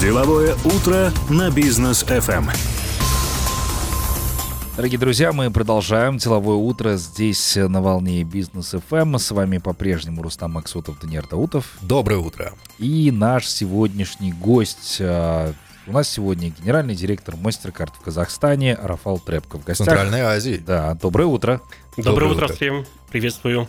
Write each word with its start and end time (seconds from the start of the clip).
Деловое 0.00 0.54
утро 0.62 1.10
на 1.30 1.50
бизнес 1.50 2.04
FM. 2.04 2.50
Дорогие 4.76 4.98
друзья, 4.98 5.32
мы 5.32 5.50
продолжаем 5.50 6.18
деловое 6.18 6.56
утро 6.56 6.96
здесь 6.96 7.56
на 7.56 7.80
волне 7.80 8.22
бизнес 8.22 8.74
FM. 8.74 9.18
С 9.18 9.30
вами 9.30 9.56
по-прежнему 9.56 10.22
Рустам 10.22 10.52
Максутов, 10.52 11.00
Даниил 11.00 11.24
Даутов. 11.30 11.78
Доброе 11.80 12.18
утро. 12.18 12.52
И 12.78 13.10
наш 13.10 13.46
сегодняшний 13.46 14.32
гость 14.32 14.98
а, 15.00 15.54
у 15.86 15.92
нас 15.92 16.10
сегодня 16.10 16.50
генеральный 16.50 16.94
директор 16.94 17.34
MasterCard 17.34 17.94
в 17.98 18.04
Казахстане 18.04 18.74
Рафал 18.74 19.18
Трепко 19.18 19.56
в 19.56 19.64
гостях. 19.64 19.86
Центральной 19.86 20.20
Азии. 20.20 20.62
Да, 20.64 20.92
доброе 21.00 21.24
утро. 21.24 21.62
Доброе, 21.96 22.12
доброе 22.12 22.32
утро 22.32 22.48
всем. 22.54 22.84
Приветствую. 23.08 23.66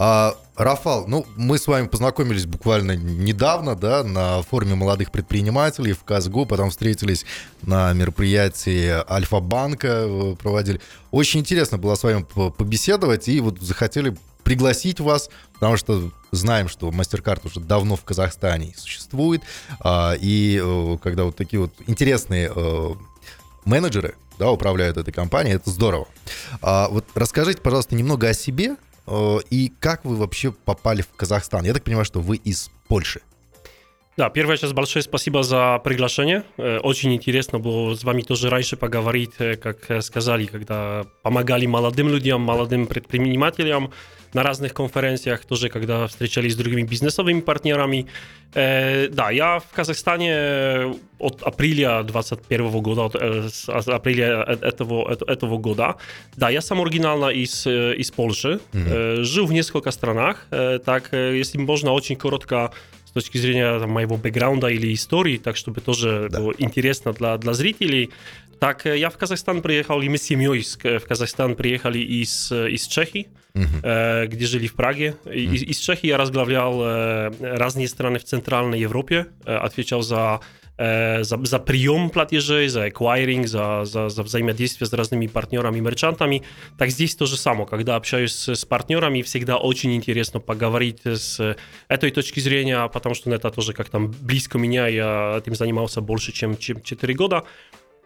А, 0.00 0.36
Рафал, 0.54 1.08
ну, 1.08 1.26
мы 1.36 1.58
с 1.58 1.66
вами 1.66 1.88
познакомились 1.88 2.46
буквально 2.46 2.92
недавно, 2.96 3.74
да, 3.74 4.04
на 4.04 4.42
форуме 4.42 4.76
молодых 4.76 5.10
предпринимателей 5.10 5.92
в 5.92 6.04
Казгу, 6.04 6.46
потом 6.46 6.70
встретились 6.70 7.26
на 7.62 7.92
мероприятии 7.94 9.02
Альфа-банка, 9.10 9.88
э, 9.88 10.36
проводили. 10.36 10.80
Очень 11.10 11.40
интересно 11.40 11.78
было 11.78 11.96
с 11.96 12.04
вами 12.04 12.24
побеседовать, 12.50 13.26
и 13.26 13.40
вот 13.40 13.60
захотели 13.60 14.16
пригласить 14.44 15.00
вас, 15.00 15.30
потому 15.54 15.76
что 15.76 16.12
знаем, 16.30 16.68
что 16.68 16.90
MasterCard 16.90 17.40
уже 17.44 17.58
давно 17.58 17.96
в 17.96 18.04
Казахстане 18.04 18.74
существует, 18.76 19.42
а, 19.80 20.14
и 20.14 20.60
э, 20.62 20.98
когда 21.02 21.24
вот 21.24 21.34
такие 21.34 21.58
вот 21.58 21.72
интересные 21.88 22.52
э, 22.54 22.90
менеджеры, 23.64 24.14
да, 24.38 24.52
управляют 24.52 24.96
этой 24.96 25.12
компанией, 25.12 25.56
это 25.56 25.70
здорово. 25.70 26.06
А, 26.62 26.88
вот 26.88 27.04
расскажите, 27.14 27.60
пожалуйста, 27.60 27.96
немного 27.96 28.28
о 28.28 28.34
себе, 28.34 28.76
и 29.50 29.72
как 29.80 30.04
вы 30.04 30.16
вообще 30.16 30.52
попали 30.52 31.02
в 31.02 31.08
Казахстан? 31.16 31.64
Я 31.64 31.72
так 31.72 31.84
понимаю, 31.84 32.04
что 32.04 32.20
вы 32.20 32.36
из 32.36 32.70
Польши. 32.88 33.20
Да, 34.18 34.30
первое, 34.30 34.56
сейчас 34.56 34.72
большое 34.72 35.04
спасибо 35.04 35.44
за 35.44 35.80
приглашение. 35.84 36.42
Э, 36.56 36.78
очень 36.78 37.14
интересно 37.14 37.60
было 37.60 37.94
с 37.94 38.02
вами 38.02 38.22
тоже 38.22 38.50
раньше 38.50 38.76
поговорить, 38.76 39.30
э, 39.38 39.54
как 39.54 40.02
сказали, 40.02 40.46
когда 40.46 41.06
помогали 41.22 41.66
молодым 41.66 42.08
людям, 42.08 42.40
молодым 42.40 42.88
предпринимателям 42.88 43.92
на 44.32 44.42
разных 44.42 44.74
конференциях, 44.74 45.44
тоже 45.44 45.68
когда 45.68 46.06
встречались 46.06 46.52
с 46.52 46.56
другими 46.56 46.82
бизнесовыми 46.82 47.40
партнерами. 47.40 48.06
Э, 48.54 49.08
да, 49.08 49.30
я 49.30 49.58
в 49.58 49.68
Казахстане 49.74 50.94
от 51.18 51.42
апреля 51.42 52.02
21 52.02 52.80
года, 52.80 53.04
от, 53.04 53.16
э, 53.16 53.48
с 53.48 53.68
апреля 53.68 54.42
этого, 54.62 55.12
этого 55.26 55.58
года. 55.58 55.96
Да, 56.36 56.50
я 56.50 56.60
сам 56.60 56.80
оригинально 56.80 57.26
из, 57.26 57.66
из 57.66 58.10
Польши. 58.10 58.60
Mm-hmm. 58.72 59.20
Э, 59.20 59.22
жил 59.22 59.46
в 59.46 59.52
нескольких 59.52 59.92
странах. 59.92 60.46
Э, 60.50 60.78
так, 60.84 61.12
если 61.12 61.58
можно, 61.58 61.92
очень 61.92 62.16
коротко 62.16 62.70
с 63.04 63.10
точки 63.10 63.38
зрения 63.38 63.78
там, 63.80 63.90
моего 63.90 64.16
бэкграунда 64.16 64.68
или 64.68 64.92
истории, 64.92 65.38
так 65.38 65.56
чтобы 65.56 65.80
тоже 65.80 66.28
да. 66.30 66.40
было 66.40 66.54
интересно 66.58 67.12
для, 67.12 67.36
для 67.38 67.52
зрителей. 67.54 68.10
Так, 68.60 68.86
я 68.86 69.08
в 69.10 69.16
Казахстан 69.16 69.62
приехал, 69.62 70.00
и 70.02 70.08
мы 70.08 70.18
с 70.18 70.22
семьей 70.22 70.62
в 70.62 71.06
Казахстан 71.06 71.54
приехали 71.54 71.98
из, 72.00 72.50
из 72.50 72.86
Чехии 72.86 73.28
uh-huh. 73.58 74.26
где 74.26 74.46
жили 74.46 74.66
в 74.66 74.74
Праге. 74.74 75.16
Uh-huh. 75.24 75.34
Из, 75.34 75.62
из 75.62 75.78
Чехии 75.78 76.08
я 76.08 76.16
разглавлял 76.16 77.30
разные 77.40 77.88
страны 77.88 78.18
в 78.18 78.24
Центральной 78.24 78.80
Европе, 78.80 79.26
отвечал 79.44 80.02
за 80.02 80.40
за, 80.78 81.22
за 81.44 81.58
прием 81.58 82.08
платежей, 82.08 82.68
за 82.68 82.86
acquiring, 82.86 83.46
за, 83.46 83.84
за, 83.84 84.08
за 84.08 84.22
взаимодействие 84.22 84.86
с 84.86 84.92
разными 84.92 85.26
партнерами 85.26 85.78
и 85.78 85.80
мерчантами. 85.80 86.44
Так 86.78 86.90
здесь 86.90 87.16
то 87.16 87.26
же 87.26 87.36
самое. 87.36 87.66
Когда 87.66 87.96
общаюсь 87.96 88.32
с, 88.32 88.54
с 88.54 88.64
партнерами, 88.64 89.22
всегда 89.22 89.56
очень 89.56 89.94
интересно 89.96 90.38
поговорить 90.38 91.04
с 91.04 91.56
этой 91.88 92.10
точки 92.12 92.38
зрения, 92.38 92.88
потому 92.88 93.16
что 93.16 93.28
это 93.32 93.50
тоже 93.50 93.72
как 93.72 93.88
там 93.88 94.14
близко 94.20 94.56
меня, 94.58 94.86
я 94.86 95.38
этим 95.38 95.56
занимался 95.56 96.00
больше, 96.00 96.30
чем, 96.30 96.56
чем 96.56 96.80
4 96.80 97.14
года. 97.14 97.42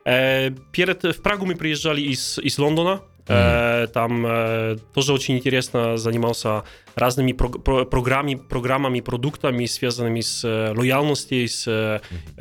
Перед, 0.05 1.05
в 1.05 1.23
Прагу 1.23 1.45
мы 1.47 1.55
приезжали 1.55 2.01
из, 2.01 2.39
из 2.39 2.59
Лондона, 2.59 3.03
Mm. 3.27 3.87
Там 3.89 4.79
тоже 4.95 5.13
очень 5.13 5.37
интересно 5.37 5.97
занимался 5.97 6.65
разными 6.95 7.33
про 7.33 7.49
про 7.49 7.85
программами, 7.85 8.35
программами, 8.35 9.01
продуктами, 9.01 9.67
связанными 9.67 10.21
с 10.21 10.45
лояльностью, 10.45 11.49
с 11.49 12.01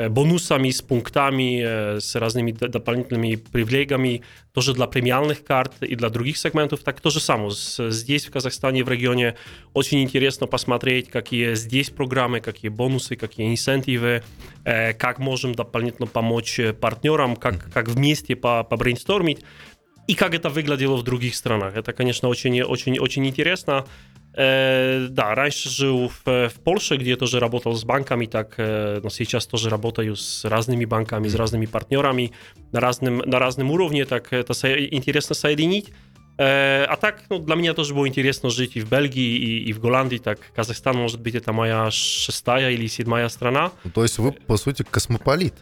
бонусами, 0.09 0.69
с 0.69 0.81
пунктами, 0.81 1.99
с 1.99 2.15
разными 2.15 2.51
дополнительными 2.51 3.35
привилегиями, 3.35 4.23
тоже 4.53 4.73
для 4.73 4.87
премиальных 4.87 5.43
карт 5.43 5.73
и 5.81 5.95
для 5.95 6.09
других 6.09 6.37
сегментов. 6.37 6.81
Так 6.81 6.99
то 6.99 7.09
же 7.09 7.19
самое. 7.19 7.51
Здесь, 7.51 8.25
в 8.25 8.31
Казахстане, 8.31 8.83
в 8.83 8.89
регионе, 8.89 9.35
очень 9.73 10.01
интересно 10.03 10.47
посмотреть, 10.47 11.09
какие 11.09 11.53
здесь 11.53 11.89
программы, 11.89 12.41
какие 12.41 12.69
бонусы, 12.69 13.15
какие 13.15 13.49
инцентивы, 13.49 14.23
как 14.63 15.19
можем 15.19 15.55
дополнительно 15.55 16.07
помочь 16.07 16.59
партнерам, 16.81 17.35
как, 17.35 17.71
как 17.71 17.87
вместе 17.87 18.35
побрейнстормить 18.35 19.39
и 20.07 20.15
как 20.15 20.33
это 20.33 20.49
выглядело 20.49 20.97
в 20.97 21.03
других 21.03 21.35
странах. 21.35 21.75
Это, 21.75 21.93
конечно, 21.93 22.27
очень, 22.29 22.61
очень, 22.61 22.99
очень 22.99 23.25
интересно. 23.27 23.85
Э, 24.33 25.07
да, 25.09 25.35
раньше 25.35 25.69
жил 25.69 26.09
в, 26.09 26.49
в 26.49 26.53
Польше, 26.63 26.95
где 26.95 27.15
тоже 27.17 27.39
работал 27.39 27.75
с 27.75 27.83
банками, 27.83 28.25
так, 28.25 28.53
э, 28.57 29.01
но 29.03 29.09
сейчас 29.09 29.45
тоже 29.45 29.69
работаю 29.69 30.15
с 30.15 30.45
разными 30.45 30.85
банками, 30.85 31.27
с 31.27 31.35
разными 31.35 31.65
партнерами 31.65 32.31
на 32.71 32.79
разном, 32.79 33.17
на 33.17 33.39
разном 33.39 33.71
уровне, 33.71 34.05
так 34.05 34.31
это 34.31 34.53
со, 34.53 34.73
интересно 34.73 35.35
соединить. 35.35 35.89
Э, 36.37 36.85
а 36.85 36.95
так, 36.95 37.23
ну, 37.29 37.39
для 37.39 37.55
меня 37.55 37.73
тоже 37.73 37.93
было 37.93 38.07
интересно 38.07 38.49
жить 38.49 38.77
и 38.77 38.79
в 38.79 38.89
Бельгии, 38.89 39.37
и, 39.37 39.69
и 39.69 39.73
в 39.73 39.81
Голландии, 39.81 40.17
так 40.17 40.39
Казахстан, 40.55 40.95
может 40.95 41.19
быть, 41.19 41.35
это 41.35 41.51
моя 41.51 41.91
шестая 41.91 42.71
или 42.71 42.87
седьмая 42.87 43.27
страна. 43.27 43.71
Ну, 43.83 43.91
то 43.91 44.03
есть 44.03 44.17
вы, 44.17 44.31
по 44.31 44.55
сути, 44.55 44.83
космополит? 44.89 45.55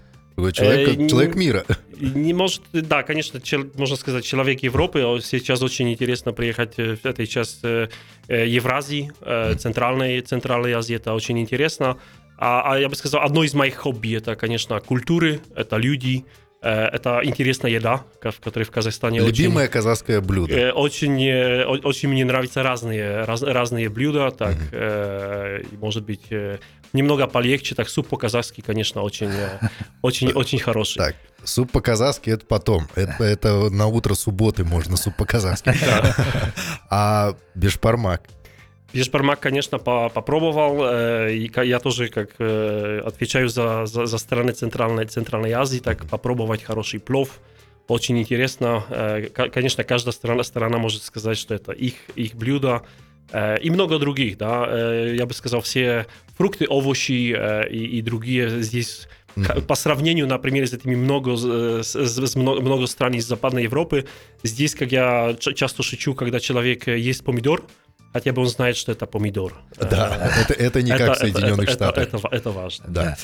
Человек, 0.51 0.99
э, 0.99 1.07
человек 1.07 1.35
мира. 1.35 1.65
Не 1.99 2.33
может, 2.33 2.61
да, 2.71 3.03
конечно, 3.03 3.41
чел, 3.41 3.65
можно 3.75 3.95
сказать, 3.95 4.25
человек 4.25 4.63
Европы. 4.63 5.19
Сейчас 5.21 5.61
очень 5.61 5.91
интересно 5.91 6.33
приехать 6.33 6.75
в 6.77 7.05
этой 7.05 7.27
части 7.27 7.89
э, 8.27 8.47
Евразии, 8.47 9.11
э, 9.21 9.55
центральной, 9.55 10.21
центральной 10.21 10.73
Азии. 10.73 10.95
Это 10.95 11.13
очень 11.13 11.39
интересно. 11.39 11.97
А, 12.37 12.73
а 12.73 12.79
я 12.79 12.87
бы 12.89 12.95
сказал, 12.95 13.21
одно 13.21 13.43
из 13.43 13.53
моих 13.53 13.75
хобби 13.75 14.15
это, 14.15 14.35
конечно, 14.35 14.79
культуры, 14.79 15.41
это 15.55 15.77
люди, 15.77 16.25
Э, 16.61 16.87
это 16.87 17.21
интересная 17.23 17.71
еда, 17.71 18.03
которая 18.19 18.65
в 18.65 18.71
Казахстане 18.71 19.19
Любимое 19.19 19.65
очень, 19.65 19.73
казахское 19.73 20.19
блюдо. 20.19 20.53
Э, 20.53 20.71
очень, 20.73 21.23
э, 21.23 21.65
очень 21.65 22.09
мне 22.09 22.25
нравятся 22.25 22.63
разные, 22.63 23.23
раз, 23.23 23.41
разные 23.41 23.87
блюда, 23.87 24.31
так, 24.31 24.57
mm-hmm. 24.71 25.77
может 25.79 26.03
быть, 26.03 26.27
немного 26.93 27.27
полегче, 27.27 27.75
так 27.75 27.89
суп 27.89 28.07
по-казахски, 28.07 28.61
конечно, 28.61 29.01
очень, 29.01 29.31
очень, 30.01 30.31
очень 30.31 30.59
хороший. 30.59 30.97
Так, 30.97 31.15
суп 31.43 31.71
по-казахски 31.71 32.29
это 32.29 32.45
потом, 32.45 32.87
это, 32.95 33.23
это 33.23 33.69
на 33.69 33.87
утро 33.87 34.13
субботы 34.13 34.63
можно 34.63 34.97
суп 34.97 35.15
по-казахски. 35.15 35.73
А 36.89 37.35
бешпармак? 37.55 38.23
Бешбармак, 38.93 39.39
конечно, 39.39 39.77
по 39.77 40.09
попробовал. 40.09 40.83
Э, 40.83 41.31
я 41.63 41.79
тоже 41.79 42.07
как 42.09 42.31
э, 42.39 43.01
отвечаю 43.05 43.47
за, 43.47 43.85
за, 43.85 44.07
за 44.07 44.17
страны 44.17 44.51
Центральной, 44.51 45.05
Центральной 45.05 45.51
Азии, 45.51 45.79
так 45.79 46.07
попробовать 46.07 46.63
хороший 46.63 46.99
плов. 46.99 47.39
Очень 47.87 48.17
интересно. 48.19 48.83
Э, 48.89 49.29
конечно, 49.29 49.83
каждая 49.83 50.13
страна, 50.13 50.43
страна 50.43 50.77
может 50.79 51.03
сказать, 51.03 51.37
что 51.37 51.53
это 51.53 51.71
их, 51.71 51.93
их 52.15 52.33
блюдо. 52.35 52.81
И 53.33 53.69
много 53.69 53.99
других, 53.99 54.37
да. 54.37 55.05
Я 55.05 55.25
бы 55.25 55.33
сказал, 55.33 55.61
все 55.61 56.07
фрукты, 56.35 56.65
овощи 56.67 57.11
и, 57.69 57.97
и 57.97 58.01
другие 58.01 58.61
здесь 58.61 59.07
Mm-hmm. 59.35 59.61
По 59.61 59.75
сравнению, 59.75 60.27
например, 60.27 60.67
с 60.67 60.73
этими 60.73 60.95
много, 60.95 61.35
с, 61.37 61.95
с 61.95 62.35
много, 62.35 62.61
много 62.61 62.87
стран 62.87 63.13
из 63.13 63.27
Западной 63.27 63.63
Европы, 63.63 64.05
здесь, 64.43 64.75
как 64.75 64.91
я 64.91 65.35
часто 65.39 65.83
шучу, 65.83 66.13
когда 66.15 66.39
человек 66.39 66.87
ест 66.87 67.23
помидор, 67.23 67.63
хотя 68.13 68.33
бы 68.33 68.41
он 68.41 68.47
знает, 68.47 68.75
что 68.75 68.91
это 68.91 69.05
помидор. 69.05 69.53
Да, 69.77 70.31
это, 70.41 70.53
это 70.53 70.81
не 70.81 70.91
как 70.91 71.15
в 71.15 71.19
Соединенных 71.19 71.63
это, 71.63 71.71
Штатах. 71.71 72.03
Это, 72.03 72.17
это, 72.17 72.27
это 72.31 72.51
важно. 72.51 72.85
Да. 72.87 73.17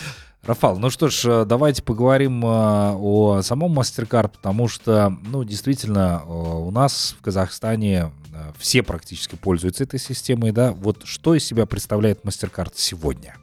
Рафал, 0.43 0.77
ну 0.77 0.91
что 0.91 1.09
ж, 1.09 1.25
э, 1.25 1.45
давайте 1.45 1.81
поговорим 1.81 2.45
э, 2.45 2.47
о 2.47 3.41
самом 3.41 3.79
MasterCard, 3.79 4.29
потому 4.29 4.67
что, 4.67 5.17
ну, 5.25 5.43
действительно, 5.43 6.21
э, 6.23 6.29
у 6.29 6.69
нас 6.69 7.15
в 7.19 7.23
Казахстане 7.23 8.11
все 8.57 8.83
практически 8.83 9.35
пользуются 9.35 9.83
этой 9.83 9.99
системой, 9.99 10.51
да. 10.51 10.71
Вот 10.71 11.05
что 11.05 11.35
из 11.35 11.45
себя 11.45 11.65
представляет 11.65 12.23
MasterCard 12.23 12.71
сегодня? 12.75 13.35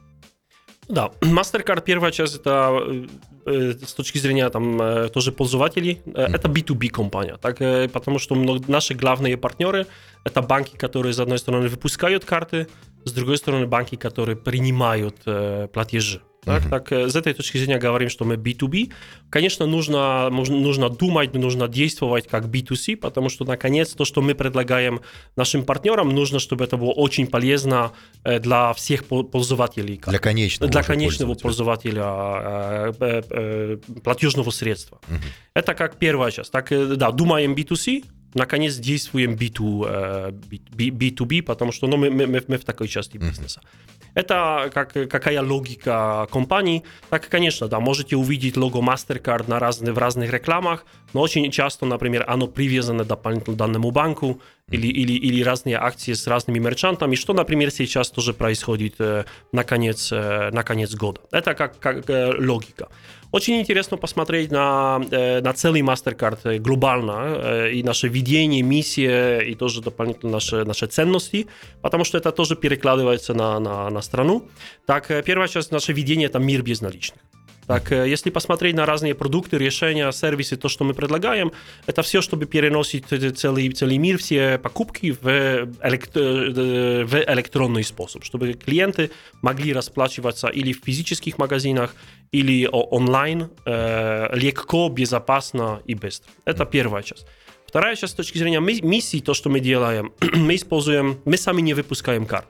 Да, 0.87 1.11
MasterCard 1.21 1.83
первая 1.83 2.11
часть 2.11 2.35
это 2.35 3.07
э, 3.45 3.73
с 3.85 3.93
точки 3.93 4.17
зрения 4.17 4.49
там 4.49 4.81
э, 4.81 5.09
тоже 5.09 5.31
пользователей, 5.31 6.01
э, 6.05 6.11
это 6.33 6.47
B2B 6.47 6.89
компания, 6.89 7.37
так, 7.37 7.57
потому 7.91 8.19
что 8.19 8.35
наши 8.67 8.93
главные 8.93 9.37
партнеры 9.37 9.87
это 10.23 10.41
банки, 10.41 10.75
которые 10.77 11.13
с 11.13 11.19
одной 11.19 11.39
стороны 11.39 11.67
выпускают 11.67 12.25
карты, 12.25 12.67
с 13.05 13.11
другой 13.11 13.37
стороны 13.37 13.67
банки, 13.67 13.95
которые 13.95 14.35
принимают 14.35 15.17
платежи. 15.73 16.21
Так, 16.45 16.69
так, 16.69 16.91
с 16.91 17.15
этой 17.15 17.33
точки 17.33 17.57
зрения 17.57 17.79
говорим, 17.79 18.09
что 18.09 18.25
мы 18.25 18.35
B2B. 18.35 18.91
Конечно, 19.29 19.65
нужно, 19.65 20.29
нужно 20.29 20.89
думать, 20.89 21.33
нужно 21.33 21.67
действовать 21.67 22.27
как 22.27 22.45
B2C, 22.45 22.97
потому 22.97 23.29
что, 23.29 23.45
наконец, 23.45 23.93
то, 23.93 24.05
что 24.05 24.21
мы 24.21 24.35
предлагаем 24.35 25.01
нашим 25.35 25.63
партнерам, 25.63 26.09
нужно, 26.09 26.39
чтобы 26.39 26.65
это 26.65 26.77
было 26.77 26.91
очень 26.91 27.27
полезно 27.27 27.91
для 28.23 28.73
всех 28.73 29.05
пользователей. 29.05 30.01
Для 30.05 30.19
конечного 30.19 30.71
Для 30.71 30.83
конечного 30.83 31.35
пользователя 31.35 32.93
платежного 34.03 34.51
средства. 34.51 34.99
Угу. 35.07 35.17
Это 35.55 35.73
как 35.73 35.97
первая 35.97 36.31
часть. 36.31 36.51
Так, 36.51 36.69
да, 36.97 37.11
думаем 37.11 37.53
B2C, 37.55 38.03
наконец 38.33 38.75
действуем 38.75 39.35
B2, 39.35 40.31
B2B, 40.75 41.43
потому 41.43 41.71
что 41.71 41.87
ну, 41.87 41.97
мы, 41.97 42.09
мы, 42.09 42.43
мы 42.47 42.57
в 42.57 42.65
такой 42.65 42.87
части 42.87 43.17
бизнеса. 43.17 43.61
Это 44.15 44.69
как, 44.73 44.93
какая 44.93 45.41
логика 45.41 46.27
компании. 46.31 46.83
Так, 47.09 47.27
конечно, 47.29 47.67
да, 47.67 47.79
можете 47.79 48.15
увидеть 48.15 48.57
лого 48.57 48.81
MasterCard 48.81 49.49
на 49.49 49.59
разные, 49.59 49.93
в 49.93 49.97
разных 49.97 50.31
рекламах, 50.31 50.85
но 51.13 51.21
очень 51.21 51.49
часто, 51.51 51.85
например, 51.85 52.25
оно 52.27 52.47
привязано 52.47 53.03
дополнительно 53.03 53.57
данному 53.57 53.91
банку 53.91 54.39
или, 54.73 54.87
или, 54.87 55.13
или 55.13 55.43
разные 55.43 55.77
акции 55.77 56.13
с 56.13 56.27
разными 56.27 56.59
мерчантами, 56.59 57.15
что, 57.15 57.33
например, 57.33 57.71
сейчас 57.71 58.09
тоже 58.09 58.33
происходит 58.33 58.95
э, 58.99 59.25
на, 59.51 59.63
конец, 59.63 60.11
э, 60.11 60.49
на 60.51 60.63
конец 60.63 60.95
года. 60.95 61.21
Это 61.31 61.53
как, 61.53 61.79
как 61.79 62.09
э, 62.09 62.33
логика. 62.39 62.89
Очень 63.31 63.59
интересно 63.59 63.97
посмотреть 63.97 64.51
на, 64.51 65.01
э, 65.11 65.41
на 65.41 65.53
целый 65.53 65.81
MasterCard 65.81 66.39
э, 66.43 66.57
глобально 66.59 67.11
э, 67.11 67.71
и 67.71 67.83
наше 67.83 68.07
видение, 68.07 68.61
миссия 68.63 69.39
и 69.39 69.55
тоже 69.55 69.81
дополнительно 69.81 70.31
наши, 70.33 70.65
наши 70.65 70.87
ценности, 70.87 71.47
потому 71.81 72.03
что 72.03 72.17
это 72.17 72.31
тоже 72.31 72.55
перекладывается 72.55 73.33
на, 73.33 73.59
на, 73.59 73.89
на 73.89 74.01
страну. 74.01 74.47
Так, 74.85 75.07
первая 75.25 75.47
часть 75.47 75.71
наше 75.71 75.93
видение– 75.93 76.27
это 76.29 76.39
мир 76.39 76.61
безналичных. 76.61 77.19
Так, 77.67 77.91
если 77.91 78.29
посмотреть 78.29 78.75
на 78.75 78.85
разные 78.85 79.15
продукты, 79.15 79.57
решения, 79.57 80.11
сервисы, 80.11 80.57
то, 80.57 80.67
что 80.67 80.83
мы 80.83 80.93
предлагаем, 80.93 81.51
это 81.85 82.01
все, 82.01 82.21
чтобы 82.21 82.45
переносить 82.45 83.05
целый, 83.07 83.69
целый 83.69 83.97
мир, 83.97 84.17
все 84.17 84.57
покупки 84.57 85.11
в, 85.11 85.27
элект... 85.81 86.15
в 86.15 87.23
электронный 87.33 87.83
способ, 87.83 88.23
чтобы 88.25 88.53
клиенты 88.53 89.11
могли 89.41 89.73
расплачиваться 89.73 90.47
или 90.47 90.73
в 90.73 90.81
физических 90.83 91.37
магазинах, 91.37 91.95
или 92.31 92.67
онлайн 92.71 93.49
э, 93.65 94.35
легко, 94.35 94.89
безопасно 94.89 95.81
и 95.85 95.95
быстро. 95.95 96.31
Это 96.45 96.65
первая 96.65 97.03
часть. 97.03 97.27
Вторая 97.67 97.95
часть 97.95 98.13
с 98.13 98.15
точки 98.15 98.37
зрения 98.37 98.59
миссии, 98.59 99.19
то, 99.19 99.33
что 99.33 99.49
мы 99.49 99.59
делаем, 99.59 100.11
мы 100.35 100.55
используем, 100.55 101.19
мы 101.25 101.37
сами 101.37 101.61
не 101.61 101.73
выпускаем 101.73 102.25
карт. 102.25 102.47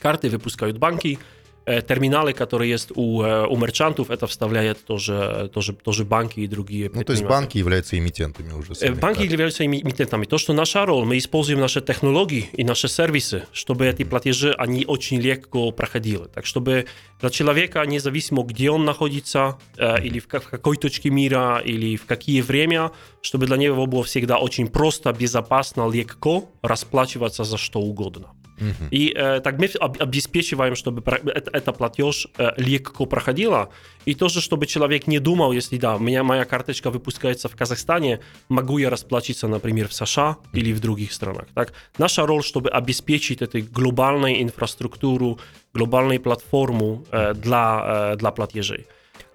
Карты 0.00 0.30
выпускают 0.30 0.78
банки, 0.78 1.18
Э, 1.18 1.39
терминалы, 1.86 2.32
которые 2.32 2.70
есть 2.70 2.90
у, 2.94 3.18
у 3.20 3.56
мерчантов, 3.56 4.10
это 4.10 4.26
вставляет 4.26 4.84
тоже, 4.84 5.50
тоже, 5.52 5.72
тоже 5.72 6.04
банки 6.04 6.40
и 6.40 6.46
другие 6.46 6.90
Ну, 6.92 7.04
то 7.04 7.12
есть 7.12 7.24
банки 7.24 7.58
являются 7.58 7.98
эмитентами 7.98 8.52
уже. 8.52 8.72
Э, 8.80 8.92
банки 8.92 9.18
карт. 9.18 9.30
являются 9.32 9.64
эмитентами. 9.64 10.24
То, 10.24 10.38
что 10.38 10.52
наша 10.52 10.86
роль, 10.86 11.04
мы 11.04 11.18
используем 11.18 11.60
наши 11.60 11.80
технологии 11.80 12.48
и 12.52 12.64
наши 12.64 12.88
сервисы, 12.88 13.44
чтобы 13.52 13.86
эти 13.86 14.04
платежи, 14.04 14.52
они 14.58 14.84
очень 14.86 15.20
легко 15.20 15.70
проходили. 15.72 16.24
Так, 16.34 16.46
чтобы 16.46 16.86
для 17.20 17.30
человека, 17.30 17.84
независимо, 17.86 18.42
где 18.42 18.70
он 18.70 18.84
находится, 18.84 19.58
или 19.78 20.18
в, 20.18 20.26
в 20.26 20.28
какой 20.28 20.76
точке 20.76 21.10
мира, 21.10 21.62
или 21.64 21.96
в 21.96 22.06
какие 22.06 22.40
время, 22.40 22.90
чтобы 23.22 23.46
для 23.46 23.56
него 23.56 23.86
было 23.86 24.02
всегда 24.02 24.38
очень 24.38 24.68
просто, 24.68 25.12
безопасно, 25.12 25.90
легко 25.90 26.48
расплачиваться 26.62 27.44
за 27.44 27.58
что 27.58 27.80
угодно. 27.80 28.28
Uh-huh. 28.60 28.88
И 28.90 29.12
э, 29.16 29.40
так 29.40 29.58
мы 29.58 29.66
обеспечиваем, 29.98 30.76
чтобы 30.76 31.02
это, 31.10 31.50
это 31.50 31.72
платеж 31.72 32.28
э, 32.38 32.50
легко 32.56 33.06
проходило, 33.06 33.70
и 34.04 34.14
тоже, 34.14 34.40
чтобы 34.40 34.66
человек 34.66 35.06
не 35.06 35.18
думал, 35.18 35.52
если 35.52 35.78
да, 35.78 35.96
у 35.96 35.98
меня 35.98 36.22
моя 36.22 36.44
карточка 36.44 36.90
выпускается 36.90 37.48
в 37.48 37.56
Казахстане, 37.56 38.20
могу 38.48 38.78
я 38.78 38.90
расплатиться, 38.90 39.48
например, 39.48 39.88
в 39.88 39.92
США 39.92 40.36
или 40.52 40.72
в 40.72 40.80
других 40.80 41.12
странах. 41.12 41.46
Так, 41.54 41.72
наша 41.98 42.26
роль, 42.26 42.42
чтобы 42.42 42.70
обеспечить 42.70 43.42
эту 43.42 43.62
глобальную 43.62 44.42
инфраструктуру, 44.42 45.38
глобальную 45.74 46.20
платформу 46.20 47.04
э, 47.10 47.34
для, 47.34 48.12
э, 48.12 48.16
для 48.16 48.30
платежей. 48.30 48.86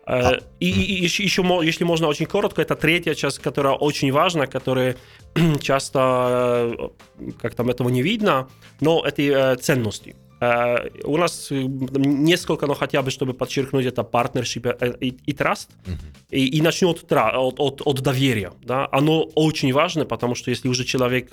А, 0.06 0.38
и, 0.60 0.69
и, 0.69 1.00
и 1.00 1.04
еще, 1.04 1.44
если 1.63 1.84
можно 1.84 2.07
очень 2.07 2.28
коротко, 2.28 2.62
это 2.62 2.75
третья 2.75 3.16
часть, 3.16 3.40
которая 3.40 3.74
очень 3.74 4.12
важна, 4.12 4.46
которая 4.46 4.98
часто 5.62 6.75
э, 7.19 7.31
как 7.42 7.56
там 7.56 7.69
этого 7.69 7.90
не 7.90 8.04
видно, 8.04 8.48
но 8.81 9.04
это 9.04 9.22
э, 9.22 9.56
ценности. 9.56 10.16
Э, 10.42 10.90
у 11.04 11.18
нас 11.18 11.48
несколько, 11.50 12.68
но 12.68 12.75
хотя 12.75 13.02
бы, 13.02 13.10
чтобы 13.10 13.34
подчеркнуть, 13.34 13.86
это 13.86 14.04
партнершип 14.04 14.68
и, 15.02 15.18
и 15.25 15.34
траст. 15.34 15.72
Uh-huh. 15.86 15.96
И, 16.30 16.58
и 16.58 16.62
начнет 16.62 17.12
от, 17.12 17.60
от, 17.60 17.81
от 17.84 18.01
доверия. 18.01 18.51
Да? 18.62 18.88
Оно 18.92 19.24
очень 19.36 19.74
важно, 19.74 20.06
потому 20.06 20.36
что 20.36 20.51
если 20.51 20.68
уже 20.68 20.84
человек 20.84 21.31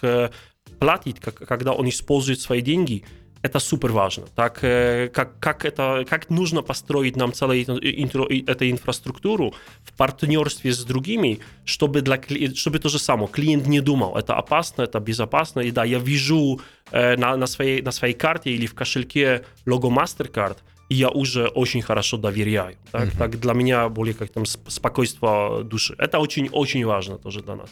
платит, 0.78 1.20
как, 1.20 1.34
когда 1.34 1.72
он 1.72 1.88
использует 1.88 2.40
свои 2.40 2.62
деньги, 2.62 3.04
это 3.42 3.58
супер 3.58 3.92
важно. 3.92 4.24
Так, 4.34 4.60
как, 4.60 5.38
как, 5.40 5.64
это, 5.64 6.04
как 6.08 6.30
нужно 6.30 6.62
построить 6.62 7.16
нам 7.16 7.32
целую 7.32 7.62
интро, 7.62 8.26
эту 8.46 8.70
инфраструктуру 8.70 9.54
в 9.84 9.92
партнерстве 9.96 10.72
с 10.72 10.84
другими, 10.84 11.40
чтобы, 11.64 12.02
для, 12.02 12.20
чтобы 12.54 12.78
то 12.78 12.88
же 12.88 12.98
самое, 12.98 13.28
клиент 13.28 13.66
не 13.66 13.80
думал, 13.80 14.16
это 14.16 14.36
опасно, 14.36 14.82
это 14.82 15.00
безопасно, 15.00 15.60
и 15.60 15.70
да, 15.70 15.84
я 15.84 15.98
вижу 15.98 16.60
э, 16.92 17.16
на, 17.16 17.36
на, 17.36 17.46
своей, 17.46 17.82
на 17.82 17.90
своей 17.90 18.14
карте 18.14 18.50
или 18.50 18.66
в 18.66 18.74
кошельке 18.74 19.44
лого 19.66 19.90
MasterCard, 19.90 20.58
и 20.88 20.94
я 20.94 21.08
уже 21.08 21.46
очень 21.46 21.82
хорошо 21.82 22.18
доверяю. 22.18 22.76
Так, 22.90 23.08
uh-huh. 23.08 23.18
так 23.18 23.40
для 23.40 23.54
меня 23.54 23.88
более 23.88 24.14
как 24.14 24.30
там 24.30 24.44
спокойство 24.46 25.64
души. 25.64 25.94
Это 25.98 26.18
очень-очень 26.18 26.84
важно 26.84 27.18
тоже 27.18 27.42
для 27.42 27.56
нас. 27.56 27.70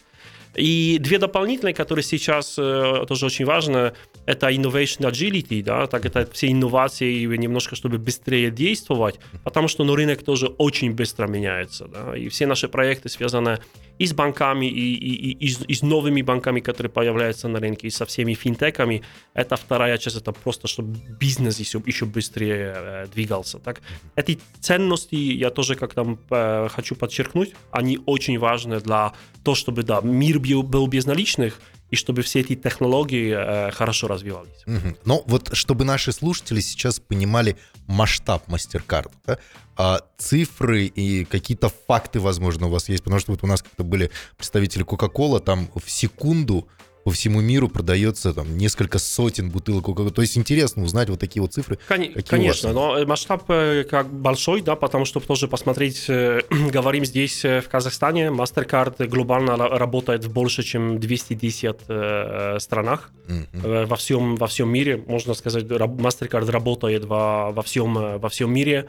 И 0.54 0.98
две 1.00 1.18
дополнительные, 1.18 1.74
которые 1.74 2.02
сейчас 2.02 2.56
э, 2.58 3.04
тоже 3.06 3.26
очень 3.26 3.44
важны, 3.44 3.92
это 4.26 4.48
innovation 4.50 5.10
agility, 5.10 5.62
да, 5.62 5.86
так 5.86 6.06
это 6.06 6.28
все 6.32 6.50
инновации 6.50 7.24
немножко, 7.36 7.76
чтобы 7.76 7.98
быстрее 7.98 8.50
действовать, 8.50 9.20
потому 9.44 9.68
что 9.68 9.84
ну, 9.84 9.94
рынок 9.94 10.22
тоже 10.22 10.46
очень 10.58 10.92
быстро 10.92 11.26
меняется, 11.26 11.86
да, 11.86 12.16
и 12.16 12.28
все 12.28 12.46
наши 12.46 12.68
проекты 12.68 13.08
связаны 13.08 13.58
и 14.00 14.06
с 14.06 14.14
банками, 14.14 14.64
и, 14.66 14.94
и, 14.94 15.46
и, 15.46 15.56
и 15.68 15.74
с 15.74 15.82
новыми 15.82 16.22
банками, 16.22 16.60
которые 16.60 16.90
появляются 16.90 17.48
на 17.48 17.60
рынке, 17.60 17.86
и 17.86 17.90
со 17.90 18.06
всеми 18.06 18.32
финтеками. 18.32 19.02
Это 19.34 19.56
вторая 19.56 19.98
часть, 19.98 20.16
это 20.16 20.32
просто, 20.32 20.68
чтобы 20.68 20.96
бизнес 21.20 21.60
еще, 21.60 21.82
еще 21.86 22.06
быстрее 22.06 22.72
э, 22.74 23.06
двигался. 23.14 23.58
Так? 23.58 23.82
Эти 24.16 24.38
ценности, 24.60 25.16
я 25.16 25.50
тоже 25.50 25.74
как 25.74 25.92
там 25.92 26.18
э, 26.30 26.68
хочу 26.70 26.96
подчеркнуть, 26.96 27.54
они 27.72 27.98
очень 28.06 28.38
важны 28.38 28.80
для 28.80 29.12
того, 29.44 29.54
чтобы 29.54 29.82
да, 29.82 30.00
мир 30.00 30.38
был, 30.40 30.62
был 30.62 30.86
безналичных, 30.86 31.60
и 31.90 31.96
чтобы 31.96 32.22
все 32.22 32.40
эти 32.40 32.54
технологии 32.54 33.34
э, 33.36 33.70
хорошо 33.72 34.08
развивались. 34.08 34.62
Угу. 34.66 34.96
Но 35.04 35.22
вот 35.26 35.50
чтобы 35.54 35.84
наши 35.84 36.12
слушатели 36.12 36.60
сейчас 36.60 37.00
понимали 37.00 37.56
масштаб 37.86 38.48
MasterCard, 38.48 39.10
да? 39.26 39.38
а 39.76 40.00
цифры 40.16 40.84
и 40.84 41.24
какие-то 41.24 41.70
факты, 41.88 42.20
возможно, 42.20 42.66
у 42.66 42.70
вас 42.70 42.88
есть, 42.88 43.02
потому 43.02 43.20
что 43.20 43.32
вот 43.32 43.42
у 43.42 43.46
нас 43.46 43.62
как-то 43.62 43.82
были 43.82 44.10
представители 44.36 44.84
Coca-Cola, 44.84 45.40
там 45.40 45.68
в 45.74 45.90
секунду 45.90 46.68
по 47.04 47.10
всему 47.10 47.40
миру 47.40 47.68
продается 47.68 48.34
там 48.34 48.56
несколько 48.56 48.98
сотен 48.98 49.50
бутылок 49.50 49.84
кока 49.84 50.10
То 50.10 50.22
есть 50.22 50.36
интересно 50.36 50.82
узнать 50.82 51.08
вот 51.08 51.20
такие 51.20 51.40
вот 51.42 51.52
цифры. 51.52 51.78
Кон- 51.88 52.12
конечно, 52.26 52.72
но 52.72 53.04
масштаб 53.06 53.44
э, 53.48 53.84
как 53.84 54.12
большой, 54.12 54.60
да, 54.60 54.76
потому 54.76 55.04
что 55.04 55.20
тоже 55.20 55.48
посмотреть, 55.48 56.04
э, 56.08 56.42
говорим 56.50 57.04
здесь 57.04 57.44
э, 57.44 57.60
в 57.60 57.68
Казахстане, 57.68 58.26
MasterCard 58.26 59.06
глобально 59.06 59.56
работает 59.56 60.24
в 60.24 60.32
больше, 60.32 60.62
чем 60.62 61.00
210 61.00 61.76
э, 61.88 62.56
странах 62.60 63.10
mm-hmm. 63.28 63.86
во, 63.86 63.96
всем, 63.96 64.36
во 64.36 64.46
всем 64.46 64.68
мире. 64.70 65.02
Можно 65.06 65.34
сказать, 65.34 65.64
MasterCard 65.64 66.50
работает 66.50 67.04
во, 67.04 67.52
во, 67.52 67.62
всем, 67.62 68.18
во 68.18 68.28
всем 68.28 68.52
мире. 68.52 68.88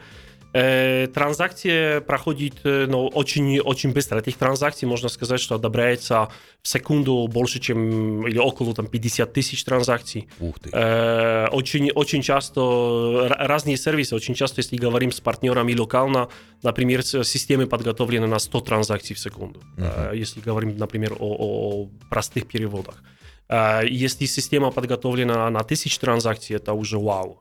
E, 0.54 1.08
transakcje 1.14 2.02
проходят 2.06 2.64
no, 2.64 3.08
очень, 3.08 3.58
очень 3.60 3.92
быстро. 3.92 4.18
Этих 4.18 4.36
транзакций 4.36 4.86
можно 4.86 5.08
сказать, 5.08 5.40
что 5.40 5.54
одобряется 5.54 6.28
в 6.62 6.68
секунду 6.68 7.26
больше, 7.26 7.58
чем 7.58 8.26
или 8.26 8.38
около 8.38 8.74
там, 8.74 8.86
50 8.86 9.32
тысяч 9.32 9.64
транзакций. 9.64 10.28
Ух 10.40 10.58
ты. 10.58 10.70
Э, 10.72 11.48
очень, 11.48 11.90
очень 11.90 12.22
часто 12.22 13.28
разные 13.30 13.78
сервисы, 13.78 14.14
очень 14.14 14.34
часто, 14.34 14.60
если 14.60 14.76
говорим 14.76 15.10
с 15.10 15.20
партнерами 15.20 15.74
локально, 15.74 16.28
например, 16.62 17.02
системы 17.02 17.66
подготовлены 17.66 18.26
на 18.26 18.38
100 18.38 18.60
транзакций 18.60 19.16
в 19.16 19.18
секунду. 19.18 19.62
Uh-huh. 19.78 20.12
Э, 20.12 20.16
если 20.16 20.40
говорим, 20.40 20.76
например, 20.76 21.16
о, 21.18 21.36
о 21.38 21.88
простых 22.10 22.46
переводах. 22.46 23.02
Э, 23.48 23.80
если 23.88 24.26
система 24.26 24.70
подготовлена 24.70 25.48
на 25.48 25.60
1000 25.60 25.98
транзакций, 25.98 26.56
это 26.56 26.74
уже 26.74 26.98
вау. 26.98 27.40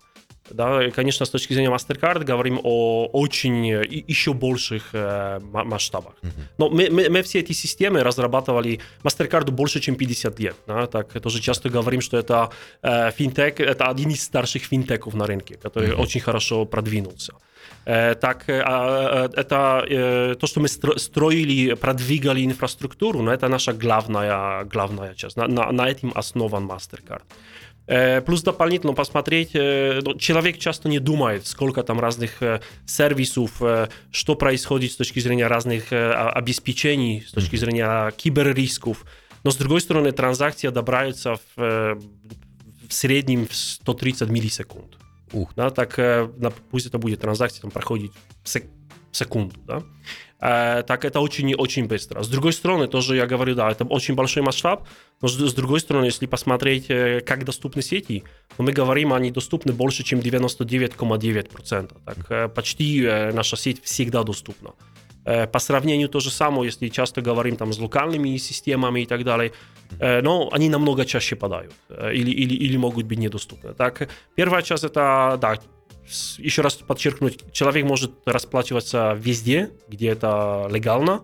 Да, 0.53 0.83
и, 0.85 0.91
конечно, 0.91 1.25
с 1.25 1.29
точки 1.29 1.53
зрения 1.53 1.69
MasterCard 1.69 2.23
говорим 2.23 2.59
о 2.63 3.07
очень 3.13 3.65
еще 4.07 4.33
больших 4.33 4.89
э, 4.93 5.39
масштабах. 5.41 6.13
Uh-huh. 6.21 6.29
Но 6.57 6.69
мы, 6.69 6.89
мы, 6.89 7.09
мы 7.09 7.21
все 7.21 7.39
эти 7.39 7.53
системы 7.53 8.03
разрабатывали 8.03 8.79
MasterCard 9.03 9.51
больше, 9.51 9.79
чем 9.79 9.95
50 9.95 10.39
лет. 10.39 10.55
Да, 10.67 10.87
так 10.87 11.21
тоже 11.21 11.39
часто 11.41 11.69
говорим, 11.69 12.01
что 12.01 12.17
это 12.17 12.49
э, 12.81 13.11
финтех, 13.11 13.59
это 13.59 13.89
один 13.89 14.09
из 14.09 14.23
старших 14.23 14.63
финтеков 14.63 15.13
на 15.13 15.25
рынке, 15.25 15.55
который 15.55 15.89
uh-huh. 15.89 16.01
очень 16.01 16.21
хорошо 16.21 16.65
продвинулся. 16.65 17.33
Так, 17.85 18.43
это 18.47 20.35
то, 20.39 20.47
что 20.47 20.59
мы 20.59 20.67
строили, 20.67 21.73
продвигали 21.73 22.45
инфраструктуру, 22.45 23.21
но 23.21 23.31
это 23.33 23.47
наша 23.47 23.73
главная, 23.73 24.63
главная 24.65 25.15
часть. 25.15 25.37
На, 25.37 25.47
на, 25.47 25.71
на 25.71 25.89
этом 25.89 26.11
основан 26.15 26.67
MasterCard. 26.67 27.23
Плюс 28.25 28.41
дополнительно 28.41 28.93
посмотреть, 28.93 29.51
человек 29.51 30.57
часто 30.59 30.87
не 30.87 30.99
думает, 30.99 31.45
сколько 31.45 31.83
там 31.83 31.99
разных 31.99 32.41
сервисов, 32.85 33.61
что 34.11 34.35
происходит 34.35 34.93
с 34.93 34.95
точки 34.95 35.19
зрения 35.19 35.47
разных 35.47 35.91
обеспечений, 35.91 37.25
с 37.27 37.31
точки 37.31 37.57
зрения 37.57 38.11
киберрисков. 38.11 39.03
Но 39.43 39.51
с 39.51 39.57
другой 39.57 39.81
стороны, 39.81 40.13
транзакции 40.13 40.67
одобряются 40.67 41.35
в, 41.55 41.97
в 42.87 42.93
среднем 42.93 43.45
в 43.45 43.53
130 43.53 44.29
миллисекунд. 44.29 44.97
Ух. 45.33 45.51
Да, 45.55 45.69
так 45.69 45.99
пусть 46.69 46.85
это 46.85 46.97
будет 46.97 47.19
транзакция, 47.19 47.61
там 47.61 47.71
проходит 47.71 48.11
сек 49.11 49.27
секунду. 49.27 49.55
Да? 49.65 49.83
Э, 50.41 50.83
так 50.83 51.05
это 51.05 51.19
очень-очень 51.19 51.85
быстро. 51.85 52.23
С 52.23 52.27
другой 52.27 52.51
стороны, 52.53 52.87
тоже 52.87 53.15
я 53.15 53.27
говорю, 53.27 53.55
да, 53.55 53.69
это 53.69 53.85
очень 53.85 54.15
большой 54.15 54.41
масштаб, 54.41 54.87
но 55.21 55.27
с, 55.27 55.33
с 55.33 55.53
другой 55.53 55.79
стороны, 55.79 56.05
если 56.05 56.25
посмотреть, 56.25 56.89
э, 56.89 57.21
как 57.21 57.45
доступны 57.45 57.83
сети, 57.83 58.23
то 58.57 58.63
мы 58.63 58.71
говорим, 58.71 59.13
они 59.13 59.31
доступны 59.31 59.71
больше, 59.71 60.03
чем 60.03 60.19
99,9%. 60.19 61.93
Так, 62.05 62.31
э, 62.31 62.47
почти 62.47 63.01
наша 63.33 63.55
сеть 63.55 63.83
всегда 63.83 64.23
доступна. 64.23 64.71
По 65.23 65.59
сравнению 65.59 66.09
то 66.09 66.19
же 66.19 66.31
самое, 66.31 66.65
если 66.65 66.89
часто 66.89 67.21
говорим 67.21 67.55
там 67.55 67.71
с 67.71 67.79
локальными 67.79 68.37
системами 68.37 69.01
и 69.01 69.05
так 69.05 69.23
далее, 69.23 69.51
но 69.99 70.49
они 70.51 70.67
намного 70.67 71.05
чаще 71.05 71.35
падают 71.35 71.73
или, 71.89 72.31
или, 72.31 72.55
или 72.55 72.77
могут 72.77 73.05
быть 73.05 73.19
недоступны. 73.19 73.75
Так, 73.75 74.09
первая 74.35 74.63
часть 74.63 74.83
это, 74.83 75.37
да, 75.39 75.59
еще 76.37 76.61
раз 76.61 76.75
подчеркнуть, 76.75 77.51
человек 77.51 77.85
может 77.85 78.11
расплачиваться 78.25 79.17
везде, 79.19 79.71
где 79.87 80.09
это 80.09 80.67
легально. 80.71 81.23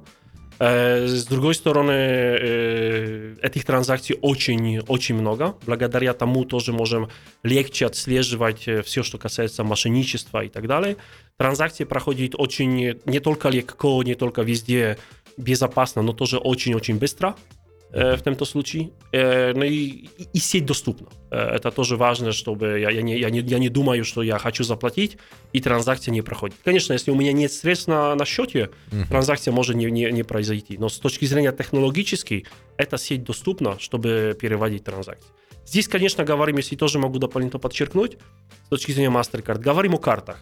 Э, 0.60 1.06
с 1.06 1.26
другой 1.26 1.54
стороны, 1.54 1.92
э, 1.92 3.36
этих 3.42 3.66
транзакций 3.66 4.18
очень, 4.22 4.80
очень 4.80 5.16
много. 5.16 5.56
Благодаря 5.66 6.14
тому 6.14 6.46
тоже 6.46 6.74
можем 6.74 7.10
легче 7.44 7.86
отслеживать 7.86 8.68
э, 8.68 8.82
все, 8.82 9.04
что 9.04 9.18
касается 9.18 9.64
мошенничества 9.64 10.44
и 10.44 10.50
так 10.50 10.68
далее. 10.68 10.98
Транзакции 11.38 11.84
проходят 11.84 12.34
очень 12.36 13.00
не 13.06 13.20
только 13.20 13.50
легко, 13.50 14.02
не 14.04 14.16
только 14.16 14.42
везде 14.42 14.98
безопасно, 15.38 16.02
но 16.02 16.14
тоже 16.14 16.38
очень-очень 16.38 16.98
быстро 16.98 17.36
в 17.90 17.96
этом 17.96 18.46
случае. 18.46 18.92
Ну 19.12 19.64
и, 19.64 20.10
и 20.34 20.40
сеть 20.40 20.66
доступна. 20.66 21.08
Это 21.32 21.72
тоже 21.72 21.96
важно, 21.96 22.32
чтобы 22.32 22.80
я, 22.80 22.90
я, 22.90 23.02
не, 23.02 23.18
я, 23.18 23.30
не, 23.30 23.40
я 23.40 23.60
не 23.60 23.70
думаю, 23.70 24.04
что 24.04 24.22
я 24.22 24.38
хочу 24.38 24.64
заплатить, 24.64 25.18
и 25.54 25.62
транзакция 25.62 26.12
не 26.12 26.22
проходит. 26.22 26.58
Конечно, 26.64 26.94
если 26.94 27.12
у 27.12 27.16
меня 27.16 27.32
нет 27.32 27.52
средств 27.52 27.88
на, 27.88 28.14
на 28.16 28.26
счете, 28.26 28.70
uh-huh. 28.92 29.08
транзакция 29.08 29.54
может 29.54 29.76
не, 29.78 29.86
не, 29.86 30.12
не 30.12 30.24
произойти. 30.24 30.78
Но 30.78 30.90
с 30.90 31.00
точки 31.00 31.26
зрения 31.26 31.52
технологической, 31.52 32.46
эта 32.76 32.98
сеть 32.98 33.24
доступна, 33.24 33.80
чтобы 33.80 34.38
переводить 34.40 34.84
транзакции. 34.84 35.30
Здесь, 35.66 35.88
конечно, 35.88 36.24
говорим, 36.24 36.58
если 36.58 36.76
тоже 36.76 37.00
могу 37.00 37.20
дополнительно 37.20 37.60
подчеркнуть, 37.60 38.18
с 38.66 38.70
точки 38.70 38.92
зрения 38.92 39.12
MasterCard, 39.12 39.60
говорим 39.60 39.96
о 39.96 39.98
картах. 39.98 40.38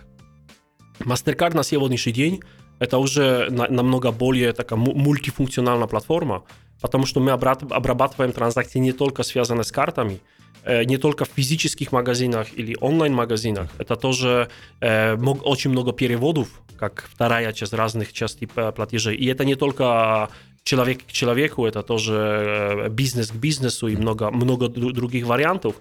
MasterCard 1.00 1.56
на 1.56 1.64
сегодняшний 1.64 2.14
день 2.14 2.42
это 2.80 2.98
уже 2.98 3.50
на, 3.50 3.68
намного 3.68 4.12
более 4.12 4.52
такая 4.52 4.78
мультифункциональная 4.78 5.88
платформа, 5.88 6.44
потому 6.82 7.06
что 7.06 7.20
мы 7.20 7.32
обрабатываем 7.32 8.32
транзакции 8.32 8.80
не 8.80 8.92
только 8.92 9.24
связанные 9.24 9.64
с 9.64 9.72
картами, 9.72 10.20
э, 10.64 10.84
не 10.84 10.98
только 10.98 11.26
в 11.26 11.30
физических 11.36 11.92
магазинах 11.92 12.48
или 12.54 12.76
онлайн-магазинах. 12.82 13.70
Это 13.78 13.96
тоже 13.96 14.50
э, 14.82 15.16
очень 15.44 15.72
много 15.72 15.94
переводов, 15.94 16.48
как 16.78 17.08
вторая 17.14 17.54
часть 17.54 17.74
разных 17.74 18.14
частей 18.14 18.48
платежей. 18.48 19.16
И 19.16 19.26
это 19.28 19.46
не 19.46 19.56
только 19.56 20.30
человек 20.64 21.06
к 21.06 21.12
человеку, 21.12 21.66
это 21.66 21.84
тоже 21.84 22.14
э, 22.14 22.90
бизнес 22.90 23.32
к 23.32 23.36
бизнесу 23.36 23.88
и 23.88 23.96
много, 23.96 24.32
много 24.32 24.68
других 24.68 25.26
вариантов. 25.26 25.76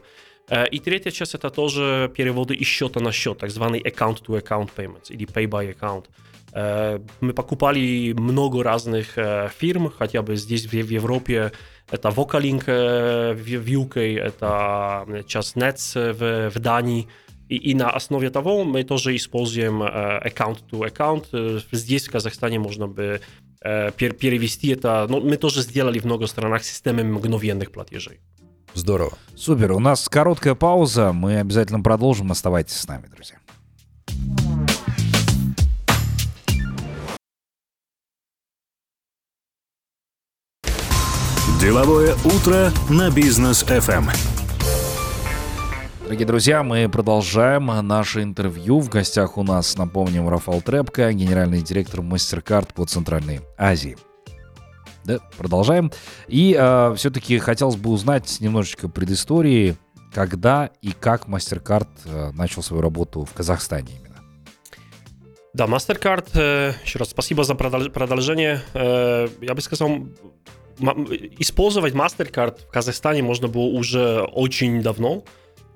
И 0.73 0.79
третья 0.79 1.11
часть 1.11 1.35
это 1.35 1.49
тоже 1.49 2.13
переводы 2.15 2.55
из 2.55 2.67
счета 2.67 3.01
на 3.01 3.13
счет, 3.13 3.39
так 3.39 3.51
званый 3.51 3.81
account-to-account 3.81 4.69
payments 4.77 5.09
или 5.09 5.27
pay-by-account. 5.27 6.05
Мы 6.55 7.33
покупали 7.35 8.13
много 8.13 8.63
разных 8.63 9.19
фирм, 9.59 9.91
хотя 9.91 10.23
бы 10.23 10.37
здесь 10.37 10.67
в 10.67 10.73
Европе 10.73 11.51
это 11.91 12.11
Vocalink 12.11 12.65
в 13.35 13.49
UK, 13.49 14.19
это 14.19 15.05
сейчас 15.27 15.57
Nets 15.57 16.13
в, 16.13 16.51
в 16.51 16.59
Дании. 16.61 17.09
И, 17.49 17.57
и 17.57 17.75
на 17.75 17.91
основе 17.91 18.31
того 18.31 18.65
мы 18.65 18.85
тоже 18.85 19.17
используем 19.17 19.83
account-to-account. 19.83 21.63
Здесь 21.73 22.09
в 22.09 22.13
Казахстане 22.13 22.59
можно 22.59 22.87
бы 22.87 23.21
перевести 23.61 24.69
это. 24.69 25.07
Но 25.09 25.21
мы 25.21 25.37
тоже 25.37 25.63
сделали 25.63 25.99
в 25.99 26.05
многих 26.05 26.29
странах 26.29 26.65
системы 26.65 27.03
мгновенных 27.03 27.73
платежей. 27.73 28.21
Здорово. 28.75 29.17
Супер. 29.37 29.73
У 29.73 29.79
нас 29.79 30.09
короткая 30.09 30.55
пауза. 30.55 31.13
Мы 31.13 31.39
обязательно 31.39 31.81
продолжим. 31.81 32.31
Оставайтесь 32.31 32.77
с 32.77 32.87
нами, 32.87 33.09
друзья. 33.09 33.39
Деловое 41.65 42.15
утро 42.27 42.71
на 42.91 43.11
бизнес 43.11 43.65
FM. 43.65 44.05
Дорогие 46.03 46.27
друзья, 46.27 46.63
мы 46.63 46.91
продолжаем 46.91 47.69
наше 47.89 48.23
интервью. 48.23 48.81
В 48.81 48.91
гостях 48.91 49.39
у 49.39 49.43
нас, 49.43 49.79
напомним, 49.79 50.29
Рафал 50.29 50.61
Трепко, 50.61 51.11
генеральный 51.11 51.63
директор 51.63 52.01
MasterCard 52.01 52.75
по 52.75 52.85
Центральной 52.85 53.41
Азии. 53.57 53.97
Да, 55.07 55.21
продолжаем. 55.39 55.91
И 56.29 56.55
э, 56.55 56.95
все-таки 56.99 57.39
хотелось 57.39 57.77
бы 57.77 57.89
узнать 57.89 58.37
немножечко 58.41 58.91
предыстории, 58.91 59.75
когда 60.13 60.69
и 60.83 60.93
как 60.93 61.29
MasterCard 61.29 61.89
э, 62.05 62.31
начал 62.33 62.63
свою 62.63 62.83
работу 62.83 63.25
в 63.25 63.33
Казахстане 63.33 63.89
именно. 63.99 64.21
Да, 65.55 65.65
MasterCard, 65.65 66.29
э, 66.35 66.73
еще 66.85 66.99
раз 66.99 67.09
спасибо 67.09 67.43
за 67.43 67.55
продолжение. 67.55 68.61
Э, 68.75 69.29
я 69.41 69.55
бы 69.55 69.63
сказал, 69.63 69.89
использовать 71.39 71.95
MasterCard 71.95 72.61
в 72.69 72.71
Казахстане 72.71 73.23
можно 73.23 73.49
было 73.49 73.67
уже 73.67 74.23
очень 74.23 74.83
давно, 74.83 75.25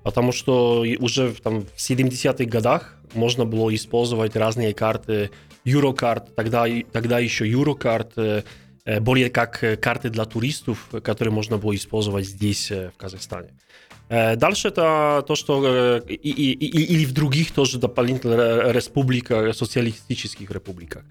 потому 0.03 0.33
что 0.33 0.85
уже 0.99 1.33
там, 1.35 1.63
в 1.63 1.77
70-х 1.77 2.45
годах 2.45 2.97
можно 3.15 3.45
было 3.45 3.75
использовать 3.75 4.37
разные 4.37 4.75
карты, 4.75 5.31
Eurocard, 5.65 6.31
тогда, 6.35 6.67
тогда 6.93 7.19
еще 7.19 7.47
Eurocard, 7.47 8.13
э, 8.17 8.43
э, 8.85 9.01
более 9.01 9.31
как 9.31 9.61
карты 9.81 10.09
для 10.09 10.25
туристов, 10.25 10.89
которые 11.03 11.33
можно 11.33 11.59
было 11.59 11.75
использовать 11.75 12.27
здесь, 12.27 12.71
э, 12.71 12.91
в 12.95 12.97
Казахстане. 12.97 13.51
Дальше 14.09 14.69
это 14.69 15.23
то, 15.27 15.35
что 15.35 15.99
и, 15.99 16.15
и, 16.15 16.53
и, 16.53 16.95
или 16.95 17.05
в 17.05 17.13
других 17.13 17.53
тоже 17.53 17.79
дополнительно 17.79 18.73
республиках, 18.73 19.55
социалистических 19.55 20.51
республиках. 20.51 21.05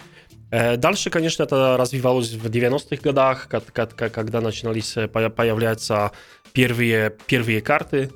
Э, 0.50 0.78
дальше, 0.78 1.10
конечно, 1.10 1.44
это 1.44 1.78
развивалось 1.78 2.32
в 2.32 2.46
90-х 2.46 3.02
годах, 3.02 3.48
когда 3.50 4.42
начинались 4.42 4.96
э, 4.98 5.08
появляться 5.08 6.12
первые, 6.54 7.16
первые 7.28 7.62
карты. 7.62 8.10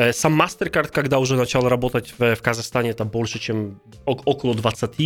Э, 0.00 0.14
сам 0.14 0.40
MasterCard, 0.40 0.88
когда 0.92 1.18
уже 1.18 1.36
начал 1.36 1.68
работать 1.68 2.14
в, 2.16 2.34
в 2.34 2.40
Казахстане, 2.40 2.90
это 2.90 3.04
больше, 3.04 3.38
чем 3.38 3.82
около 4.06 4.54
20 4.54 4.98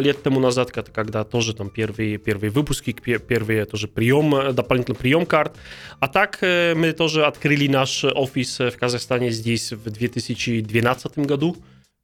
лет 0.00 0.22
тому 0.22 0.40
назад, 0.40 0.72
когда 0.72 1.22
тоже 1.22 1.54
там 1.54 1.70
первые, 1.70 2.18
первые 2.18 2.50
выпуски, 2.50 2.90
первые 2.92 3.64
тоже 3.66 3.86
прием, 3.86 4.52
дополнительный 4.52 4.96
прием 4.96 5.26
карт. 5.26 5.52
А 6.00 6.08
так 6.08 6.38
мы 6.42 6.92
тоже 6.92 7.24
открыли 7.24 7.68
наш 7.68 8.04
офис 8.04 8.58
в 8.58 8.72
Казахстане 8.72 9.30
здесь 9.30 9.72
в 9.72 9.88
2012 9.90 11.18
году. 11.18 11.56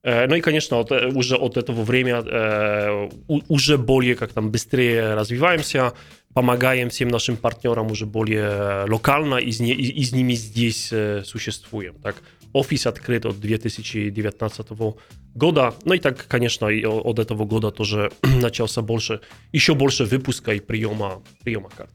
Э, 0.04 0.26
ну 0.26 0.36
и, 0.36 0.40
конечно, 0.40 0.78
от, 0.78 0.92
э, 0.92 1.08
уже 1.08 1.36
от 1.36 1.56
этого 1.56 1.82
времени 1.82 2.22
э, 2.24 3.10
уже 3.48 3.78
более 3.78 4.14
как 4.14 4.32
там 4.32 4.50
быстрее 4.50 5.14
развиваемся, 5.14 5.92
помогаем 6.34 6.88
всем 6.88 7.08
нашим 7.08 7.36
партнерам 7.36 7.90
уже 7.90 8.06
более 8.06 8.84
локально, 8.88 9.36
и 9.36 9.50
с, 9.50 9.60
и 9.60 10.04
с 10.04 10.12
ними 10.12 10.34
здесь 10.34 10.92
существуем. 11.24 11.94
Так, 12.02 12.16
офис 12.52 12.86
открыт 12.86 13.26
от 13.26 13.40
2019 13.40 14.66
года. 15.34 15.74
Ну 15.84 15.94
и 15.94 15.98
так, 15.98 16.26
конечно, 16.28 16.68
и 16.68 16.84
от 16.84 17.18
этого 17.18 17.44
года 17.44 17.70
тоже 17.72 18.12
начался 18.22 18.82
больше, 18.82 19.20
еще 19.52 19.74
больше 19.74 20.04
выпуска 20.04 20.52
и 20.52 20.60
приема, 20.60 21.22
приема 21.42 21.70
карт. 21.70 21.90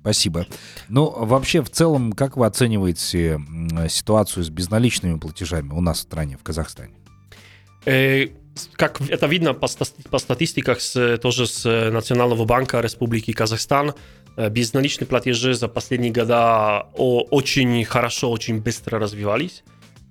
Спасибо. 0.00 0.46
Ну, 0.90 1.10
вообще, 1.10 1.62
в 1.62 1.70
целом, 1.70 2.12
как 2.12 2.36
вы 2.36 2.44
оцениваете 2.44 3.40
ситуацию 3.88 4.44
с 4.44 4.50
безналичными 4.50 5.18
платежами 5.18 5.72
у 5.72 5.80
нас 5.80 6.00
в 6.00 6.02
стране, 6.02 6.36
в 6.36 6.42
Казахстане? 6.42 6.92
Э, 7.86 8.28
как 8.76 9.00
это 9.00 9.26
видно 9.26 9.52
по, 9.52 9.66
по 10.10 10.18
статистиках 10.18 10.80
с, 10.80 11.18
тоже 11.18 11.46
с 11.46 11.64
Национального 11.90 12.44
банка 12.44 12.80
Республики 12.80 13.32
Казахстан, 13.32 13.94
э, 14.36 14.48
безналичные 14.48 15.06
платежи 15.06 15.54
за 15.54 15.68
последние 15.68 16.12
года 16.12 16.86
очень 16.94 17.84
хорошо, 17.84 18.30
очень 18.30 18.60
быстро 18.60 18.98
развивались. 18.98 19.64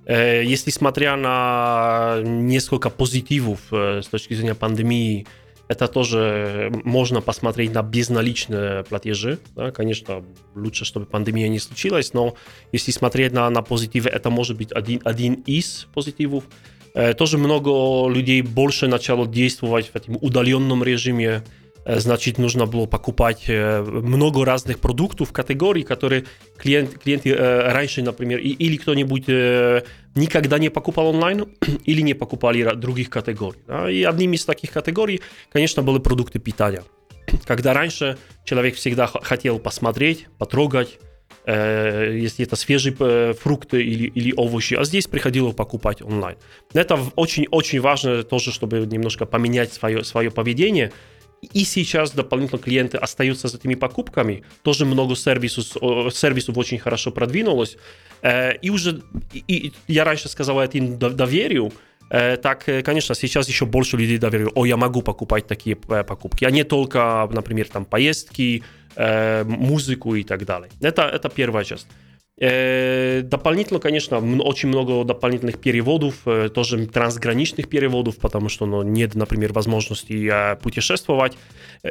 Если 0.06 0.70
смотря 0.70 1.15
на 1.15 2.20
несколько 2.24 2.89
позитивов 2.89 3.62
с 3.72 4.06
точки 4.08 4.34
зрения 4.34 4.53
пандемии, 4.53 5.25
это 5.70 5.88
тоже 5.88 6.72
можно 6.84 7.22
посмотреть 7.22 7.74
на 7.74 7.82
безналичные 7.84 8.84
платежи. 8.84 9.39
Да, 9.56 9.72
конечно, 9.72 10.24
лучше, 10.56 10.86
чтобы 10.86 11.06
пандемия 11.06 11.48
не 11.48 11.60
случилась, 11.60 12.13
но 12.13 12.36
если 12.72 12.92
смотреть 12.92 13.32
на, 13.32 13.50
на 13.50 13.62
позитивы, 13.62 14.10
это 14.10 14.30
может 14.30 14.58
быть 14.58 14.72
один, 14.72 15.01
один 15.06 15.36
из 15.46 15.88
позитивов. 15.94 16.44
Э, 16.93 17.13
тоже 17.13 17.38
много 17.38 18.07
людей 18.09 18.41
больше 18.41 18.88
начало 18.88 19.27
действовать 19.27 19.89
в 19.93 19.95
этом 19.95 20.17
удаленном 20.21 20.83
режиме. 20.83 21.43
Э, 21.85 22.00
значит, 22.00 22.38
нужно 22.38 22.65
было 22.65 22.85
покупать 22.85 23.43
э, 23.47 23.81
много 23.81 24.45
разных 24.45 24.79
продуктов, 24.79 25.31
категорий, 25.31 25.83
которые 25.83 26.25
клиент, 26.57 26.97
клиенты 27.00 27.31
э, 27.31 27.71
раньше, 27.71 28.01
например, 28.01 28.39
или 28.39 28.77
кто-нибудь 28.77 29.27
никогда 30.15 30.59
не 30.59 30.69
покупал 30.69 31.07
онлайн, 31.07 31.45
или 31.85 32.01
не 32.01 32.13
покупали 32.13 32.75
других 32.75 33.09
категорий. 33.09 33.59
И 33.91 34.03
одним 34.03 34.33
из 34.33 34.45
таких 34.45 34.71
категорий, 34.71 35.21
конечно, 35.51 35.83
были 35.83 36.00
продукты 36.00 36.39
питания. 36.39 36.83
Когда 37.45 37.73
раньше 37.73 38.17
человек 38.45 38.75
всегда 38.75 39.07
хотел 39.07 39.59
посмотреть, 39.59 40.27
потрогать, 40.38 41.00
если 41.45 42.45
это 42.45 42.55
свежие 42.55 43.33
фрукты 43.33 43.83
или, 43.83 44.07
или 44.07 44.33
овощи, 44.38 44.75
а 44.75 44.85
здесь 44.85 45.07
приходило 45.07 45.51
покупать 45.51 46.01
онлайн. 46.01 46.38
Это 46.73 46.97
очень-очень 47.15 47.81
важно 47.81 48.23
тоже, 48.23 48.51
чтобы 48.53 48.79
немножко 48.85 49.25
поменять 49.25 49.73
свое, 49.73 50.03
свое 50.03 50.31
поведение– 50.31 50.91
и 51.51 51.65
сейчас 51.65 52.12
дополнительно 52.12 52.62
клиенты 52.62 52.97
остаются 52.97 53.47
за 53.47 53.57
этими 53.57 53.75
покупками. 53.75 54.43
Тоже 54.62 54.85
много 54.85 55.15
сервисов, 55.15 55.65
сервисов 56.13 56.57
очень 56.57 56.79
хорошо 56.79 57.12
продвинулось. 57.12 57.77
Э, 58.21 58.55
и 58.55 58.69
уже, 58.69 59.01
и 59.33 59.73
я 59.88 60.05
раньше 60.05 60.29
сказал 60.29 60.62
этим 60.62 60.97
доверию, 60.97 61.73
э, 62.09 62.38
так, 62.38 62.69
э, 62.69 62.81
конечно, 62.81 63.13
сейчас 63.15 63.47
еще 63.50 63.65
больше 63.65 63.97
людей 63.97 64.17
доверяют, 64.17 64.53
о, 64.55 64.65
я 64.65 64.77
могу 64.77 65.01
покупать 65.01 65.47
такие 65.47 65.75
покупки, 65.75 66.45
а 66.45 66.51
не 66.51 66.63
только, 66.63 67.29
например, 67.31 67.67
там 67.67 67.85
поездки, 67.85 68.63
музыку 68.95 70.15
и 70.15 70.23
так 70.23 70.45
далее. 70.45 70.69
Это, 70.81 71.03
это 71.03 71.29
первая 71.29 71.63
часть. 71.63 71.88
Э, 72.39 73.21
дополнительно, 73.21 73.79
конечно, 73.79 74.17
очень 74.17 74.67
много 74.69 75.03
дополнительных 75.03 75.59
переводов, 75.59 76.15
э, 76.25 76.50
тоже 76.50 76.88
трансграничных 76.88 77.69
переводов, 77.69 78.17
потому 78.17 78.50
что 78.50 78.65
ну, 78.65 78.81
нет, 78.81 79.13
например, 79.13 79.53
возможности 79.53 80.29
э, 80.31 80.55
путешествовать. 80.55 81.38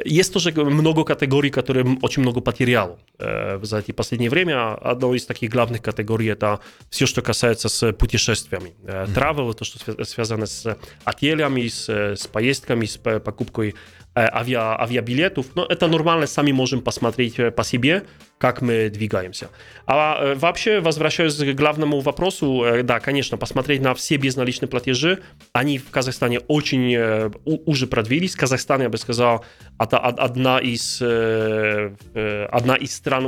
Есть 0.03 0.33
тоже 0.33 0.51
много 0.51 1.05
категорий, 1.05 1.49
которые 1.49 1.97
очень 2.01 2.23
много 2.23 2.41
потерял 2.41 2.99
за 3.19 3.77
эти 3.77 3.91
последнее 3.91 4.29
время. 4.29 4.73
Одна 4.73 5.15
из 5.15 5.25
таких 5.25 5.51
главных 5.51 5.81
категорий 5.81 6.27
это 6.27 6.59
все, 6.89 7.05
что 7.05 7.21
касается 7.21 7.69
с 7.69 7.93
путешествиями. 7.93 8.73
Travel, 8.83 9.53
то, 9.53 9.63
что 9.63 10.03
связано 10.03 10.47
с 10.47 10.77
отелями, 11.03 11.67
с, 11.67 11.87
с 11.87 12.27
поездками, 12.27 12.85
с 12.85 12.97
покупкой 12.97 13.75
авиа, 14.15 14.79
авиабилетов. 14.81 15.47
Но 15.55 15.65
это 15.65 15.87
нормально, 15.87 16.27
сами 16.27 16.51
можем 16.51 16.81
посмотреть 16.81 17.37
по 17.55 17.63
себе, 17.63 18.03
как 18.37 18.61
мы 18.61 18.89
двигаемся. 18.89 19.49
А 19.85 20.35
вообще, 20.35 20.79
возвращаясь 20.79 21.35
к 21.35 21.55
главному 21.55 21.99
вопросу, 22.01 22.65
да, 22.83 22.99
конечно, 22.99 23.37
посмотреть 23.37 23.81
на 23.81 23.93
все 23.93 24.17
безналичные 24.17 24.69
платежи, 24.69 25.19
они 25.53 25.77
в 25.77 25.89
Казахстане 25.89 26.39
очень 26.39 27.31
уже 27.45 27.87
продвинулись. 27.87 28.35
Казахстан, 28.35 28.81
я 28.81 28.89
бы 28.89 28.97
сказал, 28.97 29.45
это 29.79 29.97
одна 29.97 30.59
из, 30.59 31.01
одна 31.01 32.75
из 32.75 32.95
стран 32.95 33.23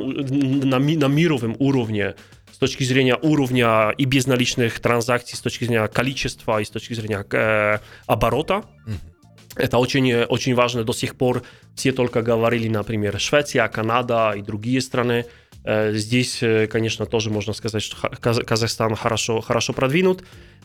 на, 0.70 0.80
на 0.80 1.08
мировом 1.08 1.56
уровне 1.60 2.16
с 2.56 2.58
точки 2.58 2.84
зрения 2.86 3.18
уровня 3.22 3.90
и 3.98 4.06
безналичных 4.06 4.80
транзакций, 4.80 5.38
с 5.38 5.42
точки 5.42 5.66
зрения 5.66 5.88
количества 5.90 6.62
и 6.62 6.64
с 6.64 6.70
точки 6.70 6.94
зрения 6.94 7.26
э, 7.30 7.80
оборота. 8.08 8.64
Mm-hmm. 8.88 9.15
Это 9.56 9.78
очень, 9.78 10.14
очень 10.14 10.56
важно. 10.56 10.84
До 10.84 10.94
сих 10.94 11.16
пор 11.16 11.44
все 11.76 11.92
только 11.92 12.22
говорили, 12.22 12.68
например, 12.68 13.20
Швеция, 13.20 13.68
Канада 13.68 14.34
и 14.36 14.42
другие 14.42 14.82
страны. 14.82 15.26
Э, 15.66 15.94
здесь, 15.94 16.44
э, 16.44 16.68
конечно, 16.68 17.06
тоже 17.06 17.30
можно 17.30 17.54
сказать, 17.54 17.82
что 17.82 17.98
Казахстан 18.20 18.96
хорошо, 18.96 19.42
хорошо 19.42 19.74
продвинут. 19.74 20.24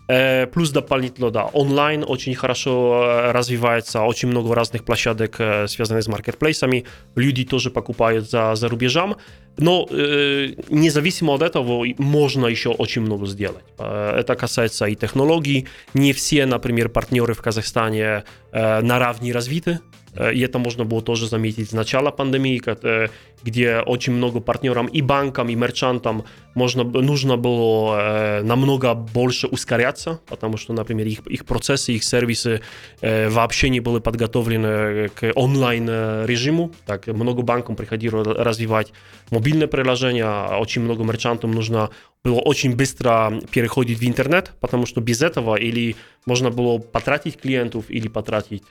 Э, 0.09 0.47
плюс 0.47 0.71
дополнительно, 0.71 1.31
да, 1.31 1.45
онлайн 1.47 2.05
очень 2.07 2.35
хорошо 2.35 3.33
развивается, 3.33 4.03
очень 4.03 4.29
много 4.29 4.55
разных 4.55 4.85
площадок, 4.85 5.37
связанных 5.69 6.05
с 6.05 6.09
маркетплейсами. 6.09 6.85
Люди 7.17 7.45
тоже 7.45 7.71
покупают 7.71 8.29
за, 8.31 8.55
за 8.55 8.69
рубежом. 8.69 9.17
Но 9.57 9.87
э, 9.91 10.55
независимо 10.69 11.35
от 11.35 11.43
этого 11.43 11.85
можно 11.99 12.47
еще 12.47 12.71
очень 12.71 13.03
много 13.03 13.27
сделать. 13.27 13.65
Это 13.79 14.37
касается 14.37 14.87
и 14.87 14.95
технологий. 14.95 15.67
Не 15.95 16.13
все, 16.13 16.47
например, 16.47 16.89
партнеры 16.89 17.35
в 17.35 17.43
Казахстане 17.43 18.25
э, 18.53 18.81
на 18.81 18.99
равне 18.99 19.33
развиты. 19.33 19.81
Э, 20.15 20.33
и 20.33 20.41
это 20.41 20.59
можно 20.59 20.85
было 20.85 21.03
тоже 21.03 21.27
заметить 21.27 21.71
с 21.71 21.73
начала 21.73 22.11
пандемии, 22.11 22.63
э, 22.67 23.09
где 23.43 23.81
очень 23.81 24.13
много 24.13 24.41
партнерам 24.41 24.87
и 24.87 25.03
банкам, 25.03 25.49
и 25.49 25.55
мерчантам 25.55 26.25
можно, 26.55 26.85
нужно 26.85 27.37
было 27.37 27.99
э, 28.01 28.43
намного 28.43 28.95
больше 28.95 29.47
ускоряться, 29.47 30.21
потому 30.27 30.57
что, 30.57 30.73
например, 30.73 31.07
их, 31.07 31.27
их 31.27 31.45
процессы, 31.45 31.93
их 31.93 32.05
сервисы 32.05 32.61
вообще 33.01 33.69
не 33.71 33.81
были 33.81 34.01
подготовлены 34.01 35.09
к 35.09 35.33
онлайн-режиму. 35.35 36.73
Так, 36.87 37.07
много 37.07 37.43
банкам 37.43 37.77
приходилось 37.77 38.27
развивать 38.27 38.93
мобильное 39.31 39.67
приложение, 39.67 40.25
а 40.25 40.59
очень 40.59 40.83
много 40.83 41.05
мерчантам 41.05 41.53
нужно 41.53 41.91
было 42.25 42.41
очень 42.41 42.77
быстро 42.77 43.41
переходить 43.51 43.99
в 43.99 44.05
интернет, 44.07 44.53
потому 44.61 44.87
что 44.87 45.01
без 45.01 45.23
этого 45.23 45.57
или 45.57 45.97
можно 46.27 46.51
было 46.51 46.79
потратить 46.79 47.39
клиентов, 47.41 47.85
или 47.89 48.09
потратить 48.09 48.67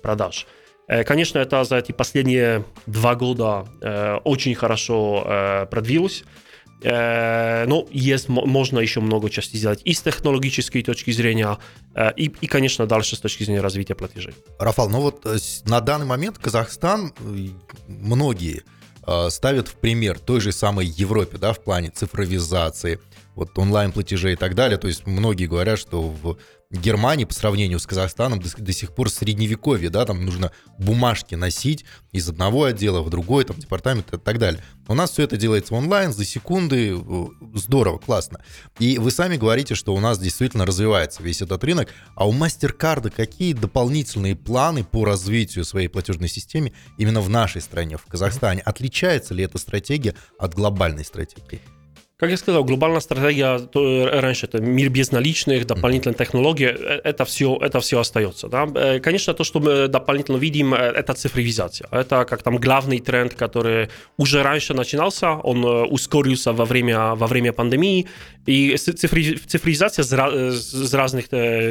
продаж. 0.00 0.46
Э, 0.88 1.04
конечно, 1.04 1.38
это 1.38 1.64
за 1.64 1.76
эти 1.76 1.92
последние 1.92 2.64
два 2.86 3.14
года 3.14 3.66
э, 3.80 4.16
очень 4.24 4.54
хорошо 4.54 5.24
э, 5.26 5.66
продвинулось. 5.66 6.24
Но 6.82 7.86
есть, 7.90 8.28
можно 8.28 8.78
еще 8.78 9.00
много 9.00 9.30
частей 9.30 9.56
сделать 9.56 9.80
и 9.86 9.94
с 9.94 10.02
технологической 10.02 10.82
точки 10.82 11.12
зрения, 11.12 11.56
и, 12.14 12.30
и, 12.42 12.46
конечно, 12.46 12.86
дальше 12.86 13.16
с 13.16 13.20
точки 13.20 13.44
зрения 13.44 13.62
развития 13.62 13.94
платежей. 13.94 14.34
Рафал, 14.58 14.90
ну 14.90 15.00
вот 15.00 15.26
на 15.64 15.80
данный 15.80 16.04
момент 16.04 16.36
Казахстан, 16.36 17.14
многие 17.88 18.64
ставят 19.30 19.68
в 19.68 19.76
пример 19.76 20.18
той 20.18 20.42
же 20.42 20.52
самой 20.52 20.84
Европе, 20.84 21.38
да, 21.38 21.54
в 21.54 21.60
плане 21.64 21.88
цифровизации, 21.88 23.00
вот 23.34 23.58
онлайн-платежей 23.58 24.34
и 24.34 24.36
так 24.36 24.54
далее. 24.54 24.76
То 24.76 24.88
есть 24.88 25.06
многие 25.06 25.46
говорят, 25.46 25.78
что 25.78 26.02
в 26.02 26.36
Германии 26.80 27.24
по 27.24 27.34
сравнению 27.34 27.78
с 27.78 27.86
Казахстаном 27.86 28.40
до, 28.40 28.48
до 28.56 28.72
сих 28.72 28.94
пор 28.94 29.10
средневековье, 29.10 29.90
да, 29.90 30.04
там 30.04 30.24
нужно 30.24 30.52
бумажки 30.78 31.34
носить 31.34 31.84
из 32.12 32.28
одного 32.28 32.64
отдела 32.64 33.02
в 33.02 33.10
другой, 33.10 33.44
там, 33.44 33.58
департамент 33.58 34.12
и 34.12 34.18
так 34.18 34.38
далее. 34.38 34.62
У 34.86 34.94
нас 34.94 35.10
все 35.10 35.22
это 35.22 35.36
делается 35.36 35.74
онлайн, 35.74 36.12
за 36.12 36.24
секунды, 36.24 36.94
здорово, 37.54 37.98
классно. 37.98 38.40
И 38.78 38.98
вы 38.98 39.10
сами 39.10 39.36
говорите, 39.36 39.74
что 39.74 39.94
у 39.94 40.00
нас 40.00 40.18
действительно 40.18 40.66
развивается 40.66 41.22
весь 41.22 41.42
этот 41.42 41.62
рынок, 41.64 41.88
а 42.16 42.28
у 42.28 42.32
MasterCard 42.32 43.10
какие 43.10 43.52
дополнительные 43.52 44.36
планы 44.36 44.84
по 44.84 45.04
развитию 45.04 45.64
своей 45.64 45.88
платежной 45.88 46.28
системы 46.28 46.72
именно 46.98 47.20
в 47.20 47.30
нашей 47.30 47.62
стране, 47.62 47.96
в 47.96 48.04
Казахстане? 48.04 48.60
Отличается 48.62 49.34
ли 49.34 49.44
эта 49.44 49.58
стратегия 49.58 50.14
от 50.38 50.54
глобальной 50.54 51.04
стратегии? 51.04 51.60
Как 52.16 52.30
я 52.30 52.36
сказал, 52.36 52.64
глобальная 52.64 53.00
стратегия 53.00 53.58
то, 53.58 54.08
раньше 54.20 54.46
это 54.46 54.60
мир 54.60 54.88
безналичных, 54.88 55.66
дополнительные 55.66 56.14
технологии, 56.16 56.68
это 56.68 57.24
все, 57.24 57.58
это 57.60 57.80
все 57.80 57.98
остается. 57.98 58.48
Да? 58.48 59.00
Конечно, 59.00 59.34
то, 59.34 59.42
что 59.42 59.58
мы 59.58 59.88
дополнительно 59.88 60.36
видим, 60.36 60.74
это 60.74 61.12
цифровизация. 61.14 61.88
Это 61.90 62.24
как 62.24 62.42
там 62.44 62.58
главный 62.58 63.00
тренд, 63.00 63.34
который 63.34 63.88
уже 64.16 64.42
раньше 64.44 64.74
начинался, 64.74 65.32
он 65.32 65.64
ускорился 65.64 66.52
во 66.52 66.64
время, 66.64 67.16
во 67.16 67.26
время 67.26 67.52
пандемии, 67.52 68.06
и 68.46 68.76
цифровизация 68.76 70.04
с 70.04 70.94
разных 70.94 71.28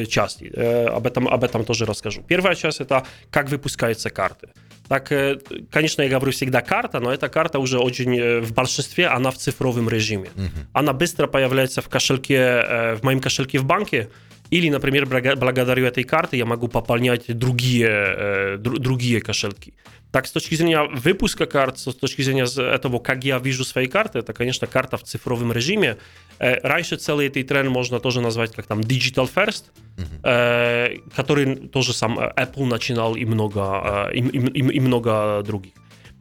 частей. 0.09 0.49
Об 0.49 1.07
этом, 1.07 1.29
об 1.29 1.43
этом 1.45 1.63
тоже 1.63 1.85
расскажу. 1.85 2.21
Первая 2.27 2.55
часть 2.55 2.81
это 2.81 3.05
как 3.31 3.49
выпускаются 3.49 4.09
карты. 4.09 4.49
Так, 4.87 5.11
э, 5.11 5.39
конечно, 5.71 6.01
я 6.01 6.09
говорю 6.09 6.31
всегда 6.31 6.61
карта, 6.61 6.99
но 6.99 7.13
эта 7.13 7.29
карта 7.29 7.59
уже 7.59 7.79
очень 7.79 8.17
э, 8.19 8.39
в 8.41 8.53
большинстве, 8.53 9.07
она 9.07 9.31
в 9.31 9.37
цифровом 9.37 9.89
режиме. 9.89 10.29
Uh-huh. 10.35 10.49
Она 10.73 10.93
быстро 10.93 11.27
появляется 11.27 11.81
в 11.81 11.89
кошельке, 11.89 12.35
э, 12.35 12.95
в 12.95 13.03
моем 13.03 13.19
кошельке 13.19 13.59
в 13.59 13.65
банке, 13.65 14.09
или, 14.49 14.69
например, 14.69 15.05
благодаря 15.05 15.87
этой 15.87 16.03
карте 16.03 16.37
я 16.37 16.45
могу 16.45 16.67
пополнять 16.67 17.35
другие, 17.35 18.57
другие 18.59 19.19
кошельки. 19.19 19.73
Так, 20.13 20.27
с 20.27 20.31
точки 20.31 20.53
зрения 20.53 20.83
выпуска 20.83 21.47
карт, 21.47 21.79
с 21.79 21.95
точки 21.95 22.21
зрения 22.21 22.45
этого, 22.45 22.99
как 22.99 23.23
я 23.23 23.39
вижу 23.39 23.65
свои 23.65 23.87
карты, 23.87 24.19
это, 24.19 24.31
конечно, 24.31 24.67
карта 24.67 24.97
в 24.97 25.03
цифровом 25.03 25.51
режиме. 25.51 25.97
Раньше 26.37 26.97
целый 26.97 27.25
этот 27.25 27.47
тренд 27.47 27.69
можно 27.69 27.99
тоже 27.99 28.21
назвать 28.21 28.53
как 28.53 28.67
там 28.67 28.81
digital 28.81 29.27
first, 29.35 29.71
uh-huh. 29.97 31.01
который 31.15 31.55
тоже 31.67 31.93
сам 31.93 32.19
Apple 32.19 32.65
начинал 32.65 33.15
и 33.15 33.25
много, 33.25 34.11
и, 34.13 34.19
и, 34.19 34.37
и, 34.37 34.75
и 34.75 34.79
много 34.79 35.41
других. 35.41 35.73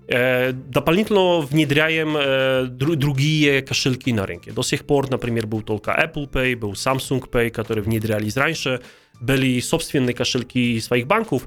Дополнительно 0.09 1.41
внедряем 1.41 2.75
другие 2.75 3.61
кошельки 3.61 4.11
на 4.15 4.25
рынке. 4.25 4.53
До 4.53 4.63
сих 4.63 4.87
пор, 4.87 5.11
например, 5.11 5.47
был 5.47 5.61
только 5.61 5.91
Apple 5.91 6.31
Pay, 6.31 6.57
был 6.57 6.73
Samsung 6.73 7.29
Pay, 7.31 7.51
которые 7.51 7.85
внедрялись 7.85 8.39
раньше. 8.39 8.81
Были 9.21 9.61
собственные 9.61 10.15
кошельки 10.15 10.81
своих 10.81 11.07
банков, 11.07 11.43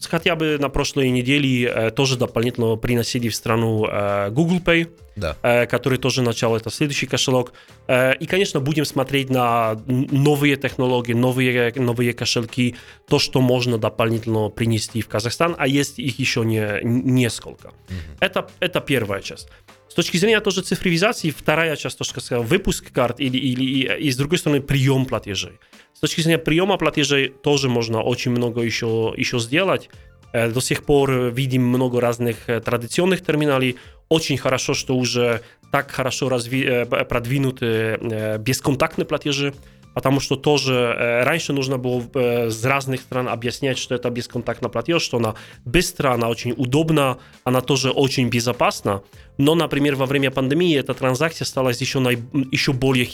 хотя 0.00 0.36
бы 0.36 0.58
на 0.58 0.68
прошлой 0.68 1.10
неделе 1.10 1.64
э, 1.68 1.90
тоже 1.90 2.16
дополнительно 2.16 2.76
приносили 2.76 3.28
в 3.28 3.34
страну 3.34 3.86
э, 3.86 4.30
Google 4.30 4.60
Pay, 4.64 4.88
да. 5.16 5.36
э, 5.42 5.66
который 5.66 5.98
тоже 5.98 6.22
начал, 6.22 6.54
это 6.54 6.70
следующий 6.70 7.06
кошелек. 7.06 7.52
Э, 7.88 8.14
и, 8.14 8.26
конечно, 8.26 8.60
будем 8.60 8.84
смотреть 8.84 9.30
на 9.30 9.80
новые 9.86 10.56
технологии, 10.56 11.14
новые, 11.14 11.72
новые 11.76 12.12
кошельки, 12.12 12.76
то, 13.08 13.18
что 13.18 13.40
можно 13.40 13.78
дополнительно 13.78 14.48
принести 14.50 15.00
в 15.00 15.08
Казахстан, 15.08 15.54
а 15.58 15.66
есть 15.66 15.98
их 15.98 16.18
еще 16.18 16.44
не, 16.44 16.80
несколько. 16.82 17.68
Mm-hmm. 17.68 18.16
Это, 18.20 18.48
это 18.60 18.80
первая 18.80 19.22
часть. 19.22 19.48
С 19.88 19.94
точки 19.94 20.18
зрения 20.18 20.40
тоже 20.40 20.60
цифровизации, 20.60 21.30
вторая 21.30 21.74
часть, 21.76 21.96
то, 21.96 22.04
что 22.04 22.20
сказал, 22.20 22.44
выпуск 22.44 22.92
карт 22.92 23.18
или, 23.18 23.38
или, 23.38 23.96
и, 23.98 24.10
с 24.10 24.16
другой 24.16 24.38
стороны, 24.38 24.60
прием 24.60 25.06
платежей. 25.06 25.58
С 25.94 26.00
точки 26.00 26.20
зрения 26.20 26.38
приема 26.38 26.76
платежей 26.76 27.28
тоже 27.28 27.70
можно 27.70 28.02
очень 28.02 28.30
много 28.30 28.60
еще, 28.60 29.14
еще 29.16 29.38
сделать. 29.38 29.88
Э, 30.32 30.50
до 30.50 30.60
сих 30.60 30.84
пор 30.84 31.30
видим 31.32 31.62
много 31.62 32.00
разных 32.00 32.36
традиционных 32.46 33.24
терминалей. 33.24 33.76
Очень 34.08 34.38
хорошо, 34.38 34.74
что 34.74 34.96
уже 34.96 35.42
так 35.72 35.90
хорошо 35.90 36.28
разви... 36.28 36.64
Э, 36.64 36.84
продвинуты 36.86 37.98
бесконтактные 38.38 39.04
платежи, 39.06 39.54
потому 39.94 40.20
что 40.20 40.36
тоже 40.36 41.22
раньше 41.24 41.52
нужно 41.52 41.78
было 41.78 42.02
с 42.50 42.64
разных 42.64 43.00
стран 43.00 43.28
объяснять, 43.28 43.78
что 43.78 43.94
это 43.94 44.10
бесконтактный 44.10 44.68
платеж, 44.68 45.02
что 45.02 45.16
она 45.16 45.34
быстро, 45.64 46.12
она 46.12 46.28
очень 46.28 46.52
удобна, 46.52 47.18
она 47.44 47.60
тоже 47.60 47.90
очень 47.90 48.28
безопасна. 48.28 49.02
Но, 49.38 49.54
например, 49.54 49.96
во 49.96 50.06
время 50.06 50.30
пандемии 50.30 50.76
эта 50.78 50.94
транзакция 50.94 51.46
стала 51.46 51.70
еще, 51.70 51.98
най... 51.98 52.18
еще 52.52 52.72
более 52.72 53.06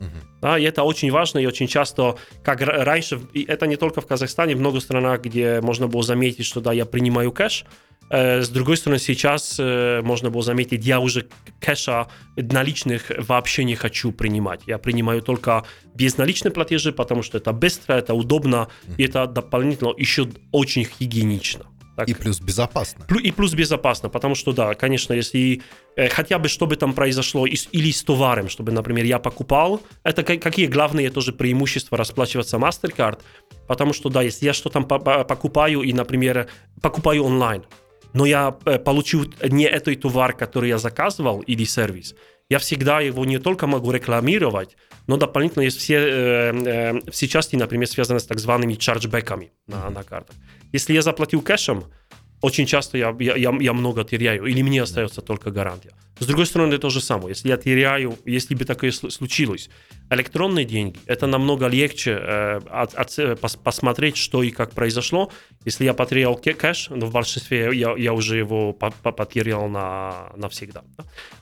гигиенична. 0.00 0.40
Да, 0.40 0.58
и 0.58 0.64
это 0.64 0.82
очень 0.82 1.10
важно, 1.10 1.38
и 1.38 1.46
очень 1.46 1.66
часто, 1.66 2.16
как 2.42 2.60
раньше, 2.60 3.20
и 3.32 3.44
это 3.44 3.66
не 3.66 3.76
только 3.76 4.00
в 4.00 4.06
Казахстане, 4.06 4.54
много 4.54 4.80
странах, 4.80 5.22
где 5.22 5.60
можно 5.60 5.88
было 5.88 6.02
заметить, 6.02 6.44
что 6.44 6.60
да, 6.60 6.72
я 6.72 6.84
принимаю 6.84 7.32
кэш, 7.32 7.64
э, 8.10 8.42
с 8.42 8.48
другой 8.48 8.76
стороны, 8.76 8.98
сейчас 8.98 9.56
э, 9.58 10.02
можно 10.02 10.30
было 10.30 10.42
заметить, 10.42 10.84
я 10.84 11.00
уже 11.00 11.26
кэша 11.60 12.08
наличных 12.36 13.10
вообще 13.28 13.64
не 13.64 13.74
хочу 13.74 14.12
принимать. 14.12 14.60
Я 14.66 14.78
принимаю 14.78 15.22
только 15.22 15.64
безналичные 15.94 16.52
платежи, 16.52 16.92
потому 16.92 17.22
что 17.22 17.38
это 17.38 17.52
быстро, 17.52 17.94
это 17.94 18.14
удобно, 18.14 18.68
и 18.98 19.04
это 19.04 19.26
дополнительно 19.26 19.94
еще 19.96 20.28
очень 20.52 20.86
гигиенично. 21.00 21.64
Так. 21.96 22.08
И 22.08 22.14
плюс 22.14 22.40
безопасно. 22.40 23.06
И 23.22 23.30
плюс 23.30 23.54
безопасно, 23.54 24.08
потому 24.08 24.34
что, 24.34 24.52
да, 24.52 24.74
конечно, 24.74 25.12
если 25.12 25.62
э, 25.96 26.08
хотя 26.08 26.38
бы 26.38 26.48
что 26.48 26.66
бы 26.66 26.76
там 26.76 26.92
произошло, 26.92 27.46
и, 27.46 27.54
или 27.72 27.92
с 27.92 28.02
товаром, 28.02 28.48
чтобы, 28.48 28.72
например, 28.72 29.04
я 29.04 29.18
покупал, 29.18 29.80
это 30.02 30.24
какие 30.24 30.66
главные 30.66 31.10
тоже 31.10 31.32
преимущества 31.32 31.96
расплачиваться 31.96 32.56
MasterCard, 32.56 33.20
потому 33.68 33.92
что, 33.92 34.08
да, 34.08 34.22
если 34.22 34.46
я 34.46 34.52
что-то 34.52 34.80
покупаю 34.80 35.82
и, 35.82 35.92
например, 35.92 36.48
покупаю 36.82 37.24
онлайн, 37.24 37.62
но 38.12 38.26
я 38.26 38.56
э, 38.64 38.78
получил 38.78 39.32
не 39.48 39.64
этот 39.64 40.00
товар, 40.00 40.32
который 40.32 40.70
я 40.70 40.78
заказывал, 40.78 41.40
или 41.42 41.64
сервис, 41.64 42.14
я 42.50 42.58
всегда 42.58 43.00
его 43.00 43.24
не 43.24 43.38
только 43.38 43.66
могу 43.66 43.90
рекламировать, 43.90 44.76
но 45.06 45.16
дополнительно 45.16 45.62
есть 45.62 45.78
все, 45.78 45.96
э, 45.96 46.52
э, 46.52 47.10
все 47.10 47.28
части, 47.28 47.56
например, 47.56 47.88
связаны 47.88 48.20
с 48.20 48.24
так 48.24 48.38
зваными 48.38 48.74
чарджбеками 48.74 49.52
на, 49.66 49.90
на 49.90 50.02
картах. 50.02 50.36
Если 50.72 50.92
я 50.92 51.02
заплатил 51.02 51.40
кэшем, 51.40 51.84
очень 52.40 52.66
часто 52.66 52.98
я, 52.98 53.16
я, 53.18 53.56
я 53.58 53.72
много 53.72 54.04
теряю, 54.04 54.44
или 54.44 54.62
мне 54.62 54.82
остается 54.82 55.22
только 55.22 55.50
гарантия. 55.50 55.92
С 56.18 56.26
другой 56.26 56.46
стороны, 56.46 56.76
то 56.78 56.90
же 56.90 57.00
самое. 57.00 57.30
Если 57.30 57.48
я 57.48 57.56
теряю, 57.56 58.18
если 58.26 58.54
бы 58.54 58.64
такое 58.64 58.92
случилось, 58.92 59.70
электронные 60.10 60.64
деньги, 60.64 60.98
это 61.06 61.26
намного 61.26 61.66
легче 61.66 62.12
э, 62.12 62.60
от, 62.70 62.94
от, 62.94 63.18
э, 63.18 63.36
пос, 63.36 63.56
посмотреть, 63.56 64.16
что 64.16 64.42
и 64.42 64.50
как 64.50 64.72
произошло. 64.72 65.30
Если 65.64 65.84
я 65.84 65.94
потерял 65.94 66.36
кэш, 66.36 66.88
но 66.90 67.06
в 67.06 67.12
большинстве 67.12 67.70
я, 67.72 67.94
я 67.96 68.12
уже 68.12 68.36
его 68.36 68.72
по, 68.72 68.90
по, 68.90 69.12
потерял 69.12 69.68
на, 69.68 70.32
навсегда. 70.36 70.84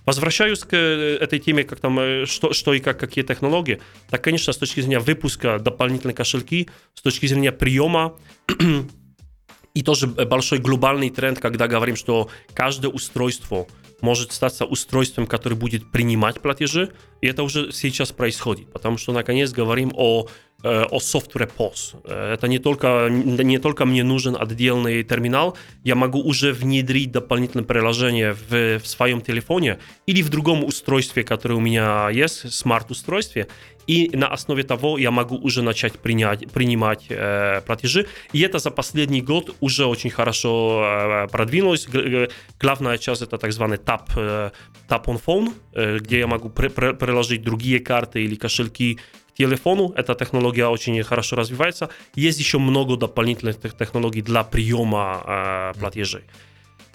Возвращаюсь 0.06 0.60
к 0.60 0.72
э, 0.72 1.16
этой 1.20 1.38
теме, 1.38 1.64
как 1.64 1.80
там, 1.80 1.98
э, 1.98 2.26
что, 2.26 2.52
что 2.52 2.72
и 2.74 2.80
как, 2.80 2.98
какие 2.98 3.24
технологии. 3.24 3.80
Так, 4.10 4.22
конечно, 4.22 4.52
с 4.52 4.56
точки 4.56 4.80
зрения 4.80 5.00
выпуска 5.00 5.58
дополнительных 5.58 6.16
кошельки, 6.16 6.68
с 6.94 7.02
точки 7.02 7.26
зрения 7.26 7.52
приема, 7.52 8.14
и 9.74 9.82
тоже 9.82 10.06
большой 10.06 10.58
глобальный 10.58 11.10
тренд, 11.10 11.38
когда 11.38 11.66
говорим, 11.66 11.96
что 11.96 12.28
каждое 12.54 12.88
устройство 12.88 13.66
может 14.00 14.32
стать 14.32 14.60
устройством, 14.60 15.26
которое 15.26 15.54
будет 15.56 15.90
принимать 15.90 16.40
платежи, 16.40 16.92
и 17.20 17.26
это 17.26 17.42
уже 17.42 17.72
сейчас 17.72 18.12
происходит, 18.12 18.72
потому 18.72 18.98
что 18.98 19.12
наконец 19.12 19.52
говорим 19.52 19.92
о 19.94 20.28
о 20.62 20.98
software 20.98 21.50
POS. 21.56 21.96
Э, 22.04 22.34
это 22.34 22.48
не 22.48 22.58
только, 22.58 23.08
не 23.10 23.58
только 23.58 23.84
мне 23.84 24.04
нужен 24.04 24.36
отдельный 24.38 25.02
терминал, 25.04 25.56
я 25.84 25.94
могу 25.94 26.20
уже 26.20 26.52
внедрить 26.52 27.12
дополнительное 27.12 27.64
приложение 27.64 28.32
в, 28.34 28.78
в 28.78 28.86
своем 28.86 29.20
телефоне 29.20 29.78
или 30.06 30.22
в 30.22 30.28
другом 30.28 30.64
устройстве, 30.64 31.24
которое 31.24 31.54
у 31.56 31.60
меня 31.60 32.10
есть, 32.10 32.52
смарт-устройстве, 32.52 33.48
и 33.86 34.10
на 34.14 34.28
основе 34.28 34.62
того 34.62 34.98
я 34.98 35.10
могу 35.10 35.36
уже 35.36 35.62
начать 35.62 35.98
принять, 35.98 36.50
принимать 36.50 37.06
э, 37.08 37.60
платежи. 37.66 38.06
И 38.32 38.40
это 38.40 38.58
за 38.58 38.70
последний 38.70 39.22
год 39.22 39.56
уже 39.60 39.86
очень 39.86 40.10
хорошо 40.10 40.82
э, 40.84 41.28
продвинулось. 41.28 41.86
Г- 41.86 42.28
главная 42.60 42.98
часть 42.98 43.22
это 43.22 43.38
так 43.38 43.52
званый 43.52 43.78
tap, 43.78 44.02
э, 44.16 44.50
tap 44.88 45.04
on 45.06 45.20
phone, 45.24 45.52
э, 45.72 45.98
где 45.98 46.20
я 46.20 46.26
могу 46.26 46.48
при- 46.48 46.68
приложить 46.68 47.42
другие 47.42 47.80
карты 47.80 48.22
или 48.24 48.36
кошельки 48.36 48.98
телефону. 49.36 49.92
Эта 49.96 50.14
технология 50.14 50.66
очень 50.66 51.02
хорошо 51.02 51.36
развивается. 51.36 51.88
Есть 52.14 52.38
еще 52.38 52.58
много 52.58 52.96
дополнительных 52.96 53.58
технологий 53.58 54.22
для 54.22 54.42
приема 54.44 55.22
э, 55.26 55.78
платежей. 55.78 56.22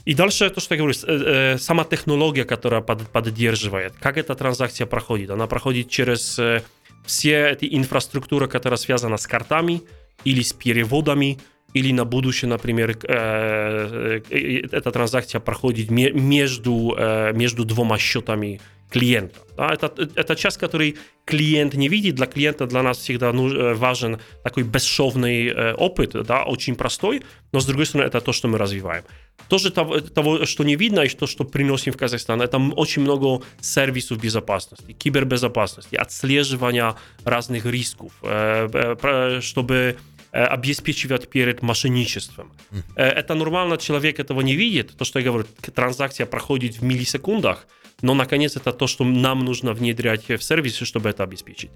И 0.06 0.14
дальше 0.14 0.50
то, 0.50 0.62
что 0.62 0.76
я 0.76 0.80
говорю, 0.80 0.96
э, 0.96 1.54
э, 1.56 1.58
сама 1.58 1.84
технология, 1.84 2.46
которая 2.46 2.82
под, 2.82 3.08
поддерживает, 3.10 3.94
как 4.00 4.18
эта 4.18 4.36
транзакция 4.36 4.88
проходит. 4.88 5.30
Она 5.30 5.48
проходит 5.48 5.90
через 5.90 6.40
э, 6.40 6.62
все 7.06 7.50
эти 7.50 7.68
инфраструктуры, 7.76 8.48
которая 8.48 8.78
связана 8.78 9.18
с 9.18 9.28
картами 9.28 9.82
или 10.24 10.42
с 10.42 10.54
переводами, 10.54 11.38
или 11.74 11.92
на 11.92 12.06
будущее, 12.06 12.50
например, 12.50 12.98
э, 13.04 14.22
э, 14.30 14.62
эта 14.72 14.92
транзакция 14.92 15.42
проходит 15.42 15.92
между, 15.92 16.96
э, 16.98 17.34
между 17.34 17.66
двумя 17.66 17.98
счетами 17.98 18.60
клиента. 18.90 19.40
Да, 19.58 19.74
это, 19.74 19.92
это 20.16 20.36
часть, 20.36 20.58
который 20.58 20.98
клиент 21.26 21.74
не 21.74 21.90
видит. 21.90 22.16
Для 22.16 22.26
клиента 22.26 22.68
для 22.68 22.84
нас 22.84 22.98
всегда 22.98 23.34
ну, 23.34 23.76
важен 23.76 24.20
такой 24.44 24.64
бесшовный 24.64 25.48
э, 25.48 25.74
опыт, 25.74 26.12
да, 26.26 26.44
очень 26.44 26.76
простой, 26.76 27.24
но 27.52 27.60
с 27.60 27.66
другой 27.66 27.86
стороны 27.86 28.08
это 28.08 28.22
то, 28.22 28.34
что 28.34 28.48
мы 28.48 28.58
развиваем. 28.58 29.04
Тоже 29.50 29.72
того, 29.72 30.00
того, 30.00 30.46
что 30.46 30.64
не 30.64 30.76
видно 30.76 31.02
и 31.02 31.10
то, 31.10 31.28
что 31.28 31.44
приносим 31.44 31.94
в 31.94 31.98
Казахстан, 31.98 32.42
это 32.42 32.58
очень 32.58 33.02
много 33.02 33.44
сервисов 33.60 34.20
безопасности, 34.20 34.94
кибербезопасности, 34.94 35.96
отслеживания 35.96 36.96
разных 37.26 37.66
рисков, 37.66 38.12
э, 38.22 38.96
э, 39.04 39.42
чтобы 39.42 39.98
обеспечивать 40.32 41.30
перед 41.30 41.62
мошенничеством. 41.62 42.52
Это 42.96 43.34
нормально, 43.34 43.78
человек 43.78 44.20
этого 44.20 44.42
не 44.42 44.56
видит. 44.56 44.96
То, 44.96 45.06
что 45.06 45.20
я 45.20 45.26
говорю, 45.26 45.46
транзакция 45.74 46.26
проходит 46.26 46.76
в 46.76 46.84
миллисекундах, 46.84 47.66
но, 48.02 48.14
наконец, 48.14 48.56
это 48.56 48.72
то, 48.74 48.88
что 48.88 49.04
нам 49.04 49.40
нужно 49.40 49.74
внедрять 49.74 50.30
в 50.30 50.42
сервисы, 50.42 50.86
чтобы 50.86 51.10
это 51.10 51.24
обеспечить. 51.24 51.72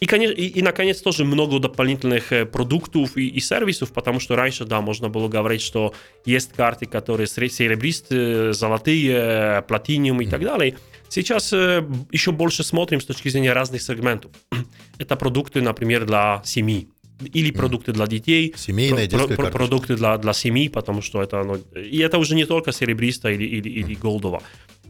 И, 0.00 0.04
и, 0.04 0.58
и, 0.58 0.62
наконец, 0.62 1.00
тоже 1.00 1.24
много 1.24 1.60
дополнительных 1.60 2.32
э, 2.32 2.44
продуктов 2.44 3.16
и, 3.16 3.28
и 3.28 3.40
сервисов, 3.40 3.92
потому 3.92 4.18
что 4.18 4.34
раньше, 4.34 4.64
да, 4.64 4.80
можно 4.80 5.08
было 5.08 5.28
говорить, 5.28 5.62
что 5.62 5.94
есть 6.24 6.52
карты, 6.52 6.86
которые 6.86 7.28
серебристые, 7.28 8.52
золотые, 8.52 9.62
платиниум 9.62 10.20
и 10.20 10.26
так 10.26 10.42
далее. 10.42 10.76
Сейчас 11.08 11.52
э, 11.52 11.86
еще 12.10 12.32
больше 12.32 12.64
смотрим 12.64 13.00
с 13.00 13.04
точки 13.04 13.28
зрения 13.28 13.52
разных 13.52 13.80
сегментов. 13.80 14.32
Это 14.98 15.14
продукты, 15.14 15.60
например, 15.60 16.04
для 16.04 16.42
семьи 16.44 16.88
или 17.32 17.52
продукты 17.52 17.92
для 17.92 18.06
детей, 18.06 18.52
Семейная 18.56 19.08
про, 19.08 19.28
про, 19.28 19.50
продукты 19.50 19.94
для, 19.96 20.18
для 20.18 20.32
семьи, 20.32 20.68
потому 20.68 21.02
что 21.02 21.22
это, 21.22 21.44
ну, 21.44 21.60
и 21.78 21.98
это 21.98 22.18
уже 22.18 22.34
не 22.34 22.46
только 22.46 22.72
серебристая 22.72 23.34
или, 23.34 23.44
или, 23.44 23.68
или 23.68 23.94
голдова. 23.94 24.42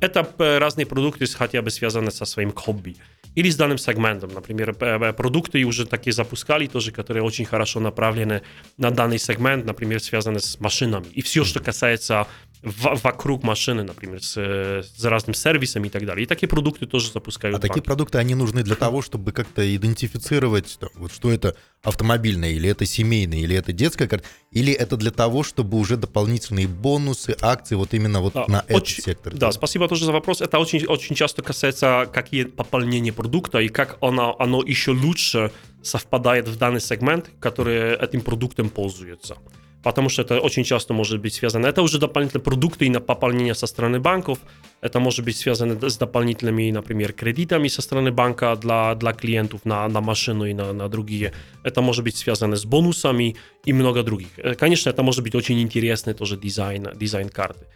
Это 0.02 0.28
э, 0.38 0.58
разные 0.58 0.84
продукты, 0.84 1.26
хотя 1.26 1.62
бы 1.62 1.70
связаны 1.70 2.10
со 2.10 2.24
своим 2.24 2.52
хобби. 2.52 2.96
Или 3.36 3.50
с 3.50 3.56
данным 3.56 3.78
сегментом. 3.78 4.30
Например, 4.34 4.74
продукты 5.14 5.64
уже 5.64 5.86
такие 5.86 6.12
запускали, 6.12 6.66
тоже, 6.66 6.90
которые 6.90 7.22
очень 7.22 7.44
хорошо 7.44 7.78
направлены 7.80 8.42
на 8.78 8.90
данный 8.90 9.18
сегмент, 9.18 9.64
например, 9.64 10.00
связаны 10.00 10.40
с 10.40 10.58
машинами. 10.58 11.06
И 11.14 11.22
все, 11.22 11.44
что 11.44 11.60
касается 11.60 12.26
в, 12.62 13.00
вокруг 13.02 13.42
машины, 13.42 13.82
например, 13.82 14.22
с, 14.22 14.36
с 14.36 15.04
разным 15.04 15.34
сервисом 15.34 15.84
и 15.84 15.88
так 15.88 16.06
далее. 16.06 16.24
И 16.24 16.26
такие 16.26 16.48
продукты 16.48 16.86
тоже 16.86 17.10
запускают. 17.10 17.56
А 17.56 17.58
банки. 17.58 17.68
такие 17.68 17.82
продукты, 17.82 18.18
они 18.18 18.34
нужны 18.34 18.62
для 18.62 18.76
того, 18.76 19.02
чтобы 19.02 19.32
как-то 19.32 19.76
идентифицировать, 19.76 20.76
там, 20.78 20.90
вот 20.94 21.12
что 21.12 21.32
это 21.32 21.56
автомобильная, 21.82 22.50
или 22.50 22.68
это 22.68 22.86
семейная, 22.86 23.38
или 23.38 23.56
это 23.56 23.72
детская 23.72 24.06
карта, 24.06 24.26
или 24.52 24.72
это 24.72 24.96
для 24.96 25.10
того, 25.10 25.42
чтобы 25.42 25.76
уже 25.78 25.96
дополнительные 25.96 26.68
бонусы, 26.68 27.36
акции 27.40 27.74
вот 27.74 27.94
именно 27.94 28.20
вот 28.20 28.34
да, 28.34 28.44
на 28.46 28.60
очень, 28.68 28.76
этот 28.76 29.04
сектор? 29.04 29.34
Да, 29.34 29.50
спасибо 29.50 29.88
тоже 29.88 30.04
за 30.04 30.12
вопрос. 30.12 30.40
Это 30.40 30.58
очень, 30.58 30.86
очень 30.86 31.16
часто 31.16 31.42
касается, 31.42 32.08
какие 32.12 32.44
пополнения 32.44 33.12
продукта 33.12 33.58
и 33.58 33.68
как 33.68 33.98
оно, 34.00 34.36
оно 34.38 34.62
еще 34.62 34.92
лучше 34.92 35.50
совпадает 35.82 36.46
в 36.46 36.56
данный 36.56 36.80
сегмент, 36.80 37.30
который 37.40 37.96
этим 37.96 38.20
продуктом 38.20 38.70
пользуется 38.70 39.36
потому 39.82 40.08
что 40.08 40.22
это 40.22 40.40
очень 40.40 40.64
часто 40.64 40.94
может 40.94 41.20
быть 41.20 41.34
связано. 41.34 41.66
Это 41.66 41.82
уже 41.82 41.98
дополнительные 41.98 42.42
продукты 42.42 42.86
и 42.86 42.90
на 42.90 43.00
пополнение 43.00 43.54
со 43.54 43.66
стороны 43.66 43.98
банков. 44.00 44.38
Это 44.80 45.00
может 45.00 45.24
быть 45.24 45.36
связано 45.36 45.78
с 45.88 45.98
дополнительными, 45.98 46.70
например, 46.70 47.12
кредитами 47.12 47.68
со 47.68 47.82
стороны 47.82 48.10
банка 48.10 48.56
для, 48.56 48.94
для 48.94 49.12
клиентов 49.12 49.64
на, 49.64 49.88
на 49.88 50.00
машину 50.00 50.44
и 50.44 50.54
на, 50.54 50.72
на 50.72 50.88
другие. 50.88 51.32
Это 51.64 51.82
может 51.82 52.04
быть 52.04 52.16
связано 52.16 52.56
с 52.56 52.64
бонусами 52.64 53.36
и 53.64 53.72
много 53.72 54.02
других. 54.02 54.30
Э, 54.36 54.54
конечно, 54.54 54.90
это 54.90 55.02
может 55.02 55.22
быть 55.22 55.34
очень 55.34 55.60
интересный 55.60 56.14
тоже 56.14 56.36
дизайн, 56.36 56.88
дизайн 56.94 57.28
карты. 57.28 57.66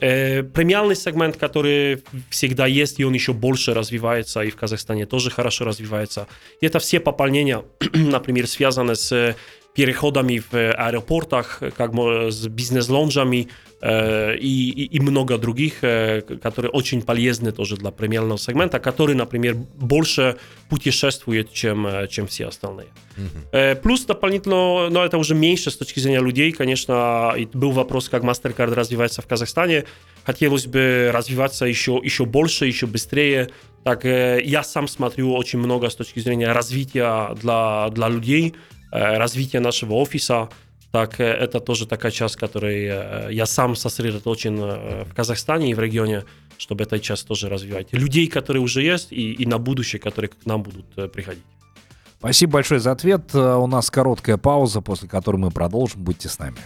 Э, 0.00 0.42
премиальный 0.42 0.96
сегмент, 0.96 1.36
который 1.36 2.02
всегда 2.28 2.66
есть, 2.66 2.98
и 3.00 3.04
он 3.04 3.14
еще 3.14 3.32
больше 3.32 3.74
развивается, 3.74 4.40
и 4.40 4.50
в 4.50 4.56
Казахстане 4.56 5.06
тоже 5.06 5.30
хорошо 5.30 5.64
развивается. 5.64 6.26
И 6.60 6.66
это 6.66 6.78
все 6.78 6.98
пополнения, 6.98 7.62
например, 7.94 8.46
связаны 8.46 8.96
с 8.96 9.36
переходами 9.74 10.38
в 10.38 10.54
аэропортах, 10.54 11.60
как 11.76 11.92
с 12.30 12.46
бизнес-лонжами 12.46 13.48
э, 13.80 14.36
и, 14.36 14.70
и, 14.70 14.96
и 14.96 15.00
много 15.00 15.36
других, 15.36 15.82
э, 15.82 16.20
которые 16.20 16.70
очень 16.70 17.02
полезны 17.02 17.50
тоже 17.50 17.76
для 17.76 17.90
премиального 17.90 18.38
сегмента, 18.38 18.78
который, 18.78 19.16
например, 19.16 19.54
больше 19.54 20.36
путешествует, 20.70 21.52
чем, 21.52 21.88
э, 21.88 22.06
чем 22.06 22.28
все 22.28 22.46
остальные. 22.46 22.86
Mm-hmm. 23.16 23.80
Плюс 23.82 24.04
дополнительно, 24.04 24.88
но 24.90 25.04
это 25.04 25.18
уже 25.18 25.34
меньше 25.34 25.72
с 25.72 25.76
точки 25.76 25.98
зрения 25.98 26.20
людей, 26.20 26.52
конечно, 26.52 27.34
был 27.52 27.72
вопрос, 27.72 28.08
как 28.08 28.22
MasterCard 28.22 28.74
развивается 28.74 29.22
в 29.22 29.26
Казахстане. 29.26 29.84
Хотелось 30.24 30.66
бы 30.66 31.10
развиваться 31.12 31.64
еще, 31.64 32.00
еще 32.02 32.24
больше, 32.26 32.66
еще 32.66 32.86
быстрее. 32.86 33.50
Так 33.82 34.04
я 34.04 34.62
сам 34.62 34.88
смотрю 34.88 35.34
очень 35.34 35.58
много 35.58 35.90
с 35.90 35.94
точки 35.94 36.20
зрения 36.20 36.52
развития 36.52 37.34
для, 37.34 37.88
для 37.90 38.08
людей, 38.08 38.54
Э, 38.54 38.73
развитие 38.94 39.60
нашего 39.60 39.94
офиса, 39.94 40.48
так 40.92 41.20
э, 41.20 41.24
это 41.24 41.60
тоже 41.60 41.86
такая 41.86 42.12
часть, 42.12 42.36
которой 42.36 42.86
э, 42.86 43.28
я 43.32 43.46
сам 43.46 43.76
сосредоточен 43.76 44.56
в 44.56 45.14
Казахстане 45.14 45.70
и 45.70 45.74
в 45.74 45.80
регионе, 45.80 46.24
чтобы 46.58 46.84
эта 46.84 46.98
часть 47.00 47.26
тоже 47.26 47.48
развивать. 47.48 47.92
Людей, 47.92 48.28
которые 48.28 48.62
уже 48.62 48.82
есть, 48.82 49.12
и, 49.12 49.32
и 49.32 49.46
на 49.46 49.58
будущее, 49.58 50.00
которые 50.00 50.28
к 50.28 50.46
нам 50.46 50.62
будут 50.62 51.12
приходить. 51.12 51.44
Спасибо 52.18 52.52
большое 52.52 52.80
за 52.80 52.92
ответ. 52.92 53.34
У 53.34 53.66
нас 53.66 53.90
короткая 53.90 54.36
пауза, 54.38 54.80
после 54.80 55.08
которой 55.08 55.36
мы 55.36 55.50
продолжим. 55.50 56.02
Будьте 56.02 56.28
с 56.28 56.38
нами. 56.38 56.56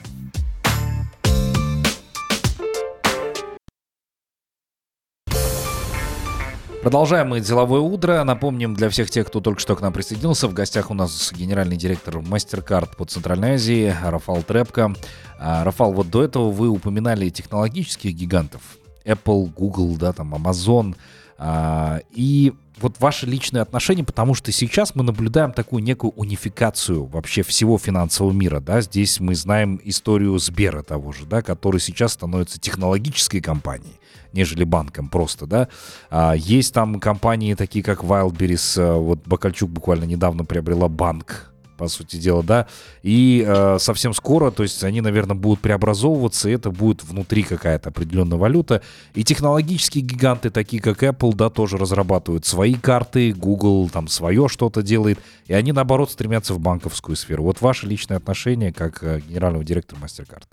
Продолжаем 6.89 7.29
мы 7.29 7.41
деловое 7.41 7.83
утро. 7.83 8.25
Напомним 8.25 8.73
для 8.73 8.89
всех 8.89 9.11
тех, 9.11 9.27
кто 9.27 9.43
только 9.43 9.61
что 9.61 9.77
к 9.77 9.83
нам 9.83 9.93
присоединился, 9.93 10.49
в 10.49 10.55
гостях 10.55 10.91
у 10.91 10.95
нас 10.95 11.31
генеральный 11.35 11.77
директор 11.77 12.17
MasterCard 12.17 12.97
по 12.97 13.05
Центральной 13.05 13.57
Азии 13.57 13.95
Рафал 14.03 14.43
Трепко. 14.43 14.95
А, 15.39 15.65
Рафал, 15.65 15.93
вот 15.93 16.09
до 16.09 16.25
этого 16.25 16.51
вы 16.51 16.69
упоминали 16.69 17.29
технологических 17.29 18.15
гигантов. 18.15 18.63
Apple, 19.05 19.53
Google, 19.55 19.99
да, 19.99 20.15
там, 20.15 20.35
Amazon. 20.35 20.97
А, 21.37 22.01
и 22.11 22.55
вот 22.81 22.99
ваши 23.01 23.27
личные 23.27 23.61
отношения, 23.61 24.03
потому 24.03 24.35
что 24.35 24.51
сейчас 24.51 24.95
мы 24.95 25.05
наблюдаем 25.05 25.53
такую 25.53 25.83
некую 25.83 26.13
унификацию 26.13 27.05
вообще 27.05 27.43
всего 27.43 27.77
финансового 27.77 28.33
мира, 28.33 28.61
да, 28.61 28.81
здесь 28.81 29.21
мы 29.21 29.35
знаем 29.35 29.79
историю 29.85 30.39
Сбера 30.39 30.83
того 30.83 31.13
же, 31.13 31.27
да, 31.27 31.43
который 31.43 31.81
сейчас 31.81 32.15
становится 32.15 32.59
технологической 32.59 33.41
компанией, 33.41 34.01
нежели 34.33 34.65
банком 34.65 35.09
просто, 35.09 35.47
да. 35.47 35.69
А, 36.11 36.35
есть 36.35 36.75
там 36.75 37.01
компании 37.01 37.55
такие, 37.55 37.85
как 37.85 38.03
Wildberries, 38.03 38.81
э, 38.81 38.95
вот 38.99 39.21
Бакальчук 39.27 39.71
буквально 39.71 40.05
недавно 40.05 40.45
приобрела 40.45 40.89
банк, 40.89 41.49
по 41.79 41.89
сути 41.89 42.17
дела, 42.17 42.43
да. 42.43 42.67
И 43.03 43.45
э, 43.47 43.79
совсем 43.79 44.13
скоро, 44.13 44.51
то 44.51 44.65
есть 44.65 44.85
они, 44.85 45.01
наверное, 45.01 45.37
будут 45.37 45.61
преобразовываться, 45.61 46.51
и 46.51 46.53
это 46.53 46.71
будет 46.71 47.05
внутри 47.05 47.45
какая-то 47.45 47.89
определенная 47.89 48.37
валюта. 48.37 48.83
И 49.15 49.25
технологические 49.25 50.05
гиганты, 50.05 50.51
такие 50.51 50.83
как 50.83 51.03
Apple, 51.03 51.35
да, 51.35 51.49
тоже 51.49 51.79
разрабатывают 51.79 52.45
свои 52.45 52.75
карты, 52.75 53.33
Google 53.33 53.89
там 53.89 54.09
свое 54.09 54.49
что-то 54.49 54.83
делает, 54.83 55.19
и 55.47 55.55
они, 55.55 55.73
наоборот, 55.73 56.11
стремятся 56.11 56.53
в 56.53 56.59
банковскую 56.59 57.17
сферу. 57.17 57.45
Вот 57.45 57.61
ваше 57.61 57.87
личное 57.87 58.17
отношение 58.17 58.73
как 58.73 59.03
э, 59.03 59.21
генерального 59.27 59.65
директора 59.65 60.01
MasterCard. 60.01 60.45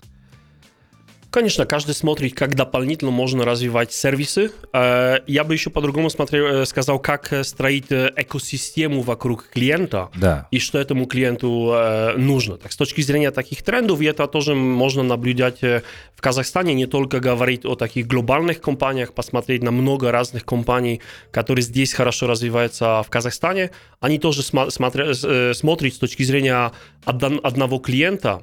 Конечно, 1.36 1.66
каждый 1.66 1.94
смотрит, 1.94 2.32
как 2.32 2.54
дополнительно 2.54 3.10
можно 3.10 3.44
развивать 3.44 3.92
сервисы. 3.92 4.52
Э, 4.72 5.18
я 5.26 5.44
бы 5.44 5.52
еще 5.52 5.68
по-другому 5.68 6.08
смотрел, 6.08 6.46
э, 6.46 6.64
сказал, 6.64 6.98
как 6.98 7.30
э, 7.30 7.44
строить 7.44 7.88
экосистему 7.90 9.02
вокруг 9.02 9.48
клиента 9.52 10.08
да. 10.16 10.48
и 10.50 10.58
что 10.58 10.78
этому 10.78 11.04
клиенту 11.04 11.74
нужно. 12.16 12.56
Так, 12.56 12.72
с 12.72 12.76
точки 12.76 13.02
зрения 13.02 13.32
таких 13.32 13.62
трендов, 13.62 14.00
и 14.00 14.06
это 14.06 14.26
тоже 14.28 14.54
можно 14.54 15.02
наблюдать 15.02 15.60
в 15.60 15.82
Казахстане, 16.20 16.72
не 16.72 16.86
только 16.86 17.20
говорить 17.20 17.66
о 17.66 17.74
таких 17.74 18.06
глобальных 18.06 18.62
компаниях, 18.62 19.12
посмотреть 19.12 19.62
на 19.62 19.72
много 19.72 20.10
разных 20.10 20.46
компаний, 20.46 21.02
которые 21.32 21.62
здесь 21.62 21.92
хорошо 21.92 22.28
развиваются 22.28 23.02
в 23.02 23.10
Казахстане. 23.10 23.72
Они 24.00 24.18
тоже 24.18 24.42
смотрят, 24.42 25.54
смотрят 25.54 25.94
с 25.94 25.98
точки 25.98 26.22
зрения 26.22 26.72
одного 27.04 27.78
клиента, 27.78 28.42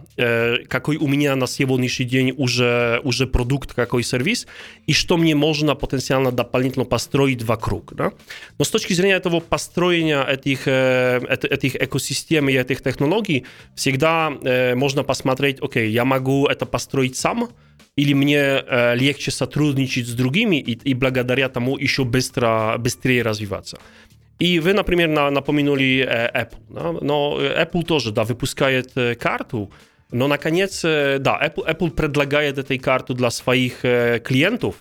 какой 0.70 0.98
у 0.98 1.08
меня 1.08 1.36
на 1.36 1.48
сегодняшний 1.48 2.06
день 2.06 2.34
уже 2.38 2.83
уже 3.04 3.28
продукт, 3.28 3.74
какой 3.74 4.04
сервис, 4.04 4.48
и 4.88 4.94
что 4.94 5.18
мне 5.18 5.36
можно 5.36 5.76
потенциально 5.76 6.32
дополнительно 6.32 6.86
построить 6.86 7.44
вокруг. 7.44 7.94
Да? 7.96 8.12
Но 8.58 8.66
с 8.66 8.70
точки 8.70 8.94
зрения 8.94 9.16
этого 9.16 9.40
построения 9.40 10.24
этих, 10.24 10.68
этих 10.68 11.76
экосистем 11.76 12.50
и 12.50 12.54
этих 12.54 12.82
технологий, 12.82 13.46
всегда 13.76 14.32
можно 14.76 15.04
посмотреть, 15.04 15.58
окей, 15.62 15.90
я 15.90 16.06
могу 16.06 16.48
это 16.48 16.66
построить 16.66 17.18
сам, 17.18 17.50
или 17.96 18.14
мне 18.14 18.38
э, 18.38 18.96
легче 18.96 19.32
сотрудничать 19.32 20.08
с 20.08 20.14
другими 20.14 20.56
и, 20.56 20.72
и 20.72 20.94
благодаря 20.94 21.50
тому 21.50 21.78
еще 21.78 22.04
быстро, 22.04 22.76
быстрее 22.80 23.22
развиваться. 23.22 23.78
И 24.40 24.60
вы, 24.60 24.74
например, 24.74 25.10
на, 25.10 25.30
напомянули 25.30 26.06
э, 26.08 26.32
Apple. 26.44 26.58
Да? 26.70 26.92
Но 27.02 27.40
Apple 27.40 27.84
тоже 27.84 28.12
да, 28.12 28.24
выпускает 28.24 28.92
э, 28.96 29.16
карту, 29.16 29.72
но, 30.14 30.28
наконец, 30.28 30.82
да, 30.82 31.20
Apple, 31.20 31.68
Apple 31.68 31.92
предлагает 31.92 32.58
этой 32.58 32.78
карту 32.78 33.14
для 33.14 33.30
своих 33.32 33.82
клиентов. 33.82 34.76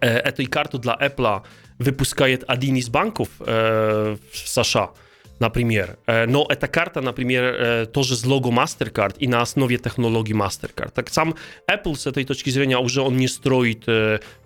Эту 0.00 0.50
карту 0.50 0.78
для 0.78 0.94
Apple 1.00 1.42
выпускает 1.78 2.44
один 2.46 2.76
из 2.76 2.88
банков 2.88 3.28
в 3.38 4.18
США– 4.32 4.90
например. 5.38 5.98
Но 6.06 6.46
эта 6.48 6.68
карта, 6.68 7.00
например, 7.00 7.86
тоже 7.86 8.16
с 8.16 8.24
лого 8.24 8.50
MasterCard 8.50 9.16
и 9.18 9.28
на 9.28 9.42
основе 9.42 9.78
технологии 9.78 10.34
MasterCard. 10.34 10.90
Так 10.90 11.08
сам 11.08 11.34
Apple 11.70 11.96
с 11.96 12.06
этой 12.06 12.24
точки 12.24 12.50
зрения 12.50 12.78
уже 12.78 13.02
он 13.02 13.16
не 13.16 13.28
строит 13.28 13.84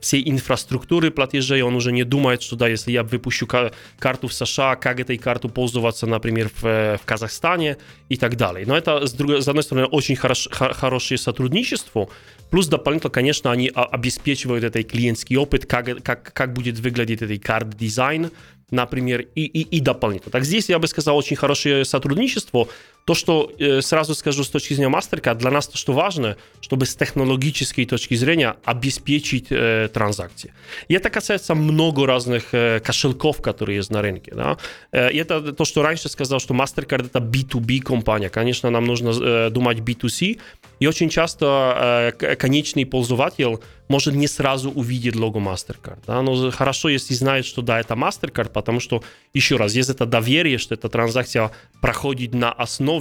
всей 0.00 0.28
инфраструктуры 0.30 1.10
платежей, 1.10 1.62
он 1.62 1.74
уже 1.74 1.92
не 1.92 2.04
думает, 2.04 2.42
что 2.42 2.56
да, 2.56 2.68
если 2.68 2.92
я 2.92 3.02
выпущу 3.02 3.46
карту 3.46 4.28
в 4.28 4.32
США, 4.32 4.76
как 4.76 5.00
этой 5.00 5.18
картой 5.18 5.50
пользоваться, 5.50 6.06
например, 6.06 6.50
в, 6.60 6.62
в 6.62 7.00
Казахстане 7.04 7.76
и 8.08 8.16
так 8.16 8.36
далее. 8.36 8.66
Но 8.66 8.76
это, 8.76 9.06
с, 9.06 9.12
другой, 9.12 9.42
с 9.42 9.48
одной 9.48 9.62
стороны, 9.62 9.86
очень 9.86 10.16
хорош, 10.16 10.48
хорошее 10.50 11.18
сотрудничество, 11.18 12.08
плюс 12.50 12.66
дополнительно, 12.66 13.10
конечно, 13.10 13.50
они 13.50 13.70
обеспечивают 13.74 14.64
этот 14.64 14.90
клиентский 14.90 15.36
опыт, 15.36 15.66
как, 15.66 16.02
как, 16.02 16.32
как 16.32 16.52
будет 16.52 16.78
выглядеть 16.78 17.22
этот 17.22 17.42
карт-дизайн, 17.42 18.30
например, 18.72 19.20
и, 19.34 19.44
и, 19.44 19.60
и 19.76 19.80
дополнительно. 19.80 20.32
Так 20.32 20.44
здесь 20.44 20.68
я 20.68 20.78
бы 20.78 20.88
сказал 20.88 21.16
очень 21.16 21.36
хорошее 21.36 21.84
сотрудничество. 21.84 22.68
То, 23.04 23.14
что 23.14 23.50
э, 23.58 23.82
сразу 23.82 24.14
скажу 24.14 24.44
с 24.44 24.48
точки 24.48 24.74
зрения 24.74 24.90
MasterCard, 24.90 25.34
для 25.34 25.50
нас 25.50 25.66
то, 25.66 25.76
что 25.76 25.92
важно, 25.92 26.36
чтобы 26.60 26.86
с 26.86 26.94
технологической 26.94 27.84
точки 27.84 28.14
зрения 28.14 28.54
обеспечить 28.64 29.46
э, 29.50 29.88
транзакции. 29.92 30.52
И 30.88 30.94
это 30.94 31.10
касается 31.10 31.54
много 31.54 32.06
разных 32.06 32.54
э, 32.54 32.80
кошельков, 32.80 33.42
которые 33.42 33.76
есть 33.76 33.90
на 33.90 34.02
рынке. 34.02 34.32
Да? 34.34 34.56
Э, 34.92 35.10
и 35.10 35.16
это 35.16 35.52
то, 35.52 35.64
что 35.64 35.82
раньше 35.82 36.08
сказал, 36.08 36.38
что 36.38 36.54
MasterCard 36.54 37.06
это 37.06 37.18
B2B 37.18 37.80
компания. 37.80 38.28
Конечно, 38.28 38.70
нам 38.70 38.84
нужно 38.84 39.10
э, 39.10 39.50
думать 39.50 39.78
B2C, 39.78 40.38
и 40.78 40.86
очень 40.86 41.08
часто 41.08 42.12
э, 42.20 42.36
конечный 42.36 42.86
пользователь 42.86 43.58
может 43.88 44.14
не 44.14 44.28
сразу 44.28 44.70
увидеть 44.70 45.16
лого 45.16 45.38
MasterCard. 45.38 45.98
Да? 46.06 46.22
Но 46.22 46.50
хорошо, 46.50 46.88
если 46.88 47.14
знает, 47.14 47.44
что 47.44 47.62
да, 47.62 47.80
это 47.80 47.94
MasterCard, 47.94 48.50
потому 48.50 48.80
что, 48.80 49.02
еще 49.34 49.56
раз, 49.56 49.74
есть 49.74 49.90
это 49.90 50.06
доверие, 50.06 50.58
что 50.58 50.74
эта 50.74 50.88
транзакция 50.88 51.50
проходит 51.80 52.34
на 52.34 52.52
основе 52.52 52.91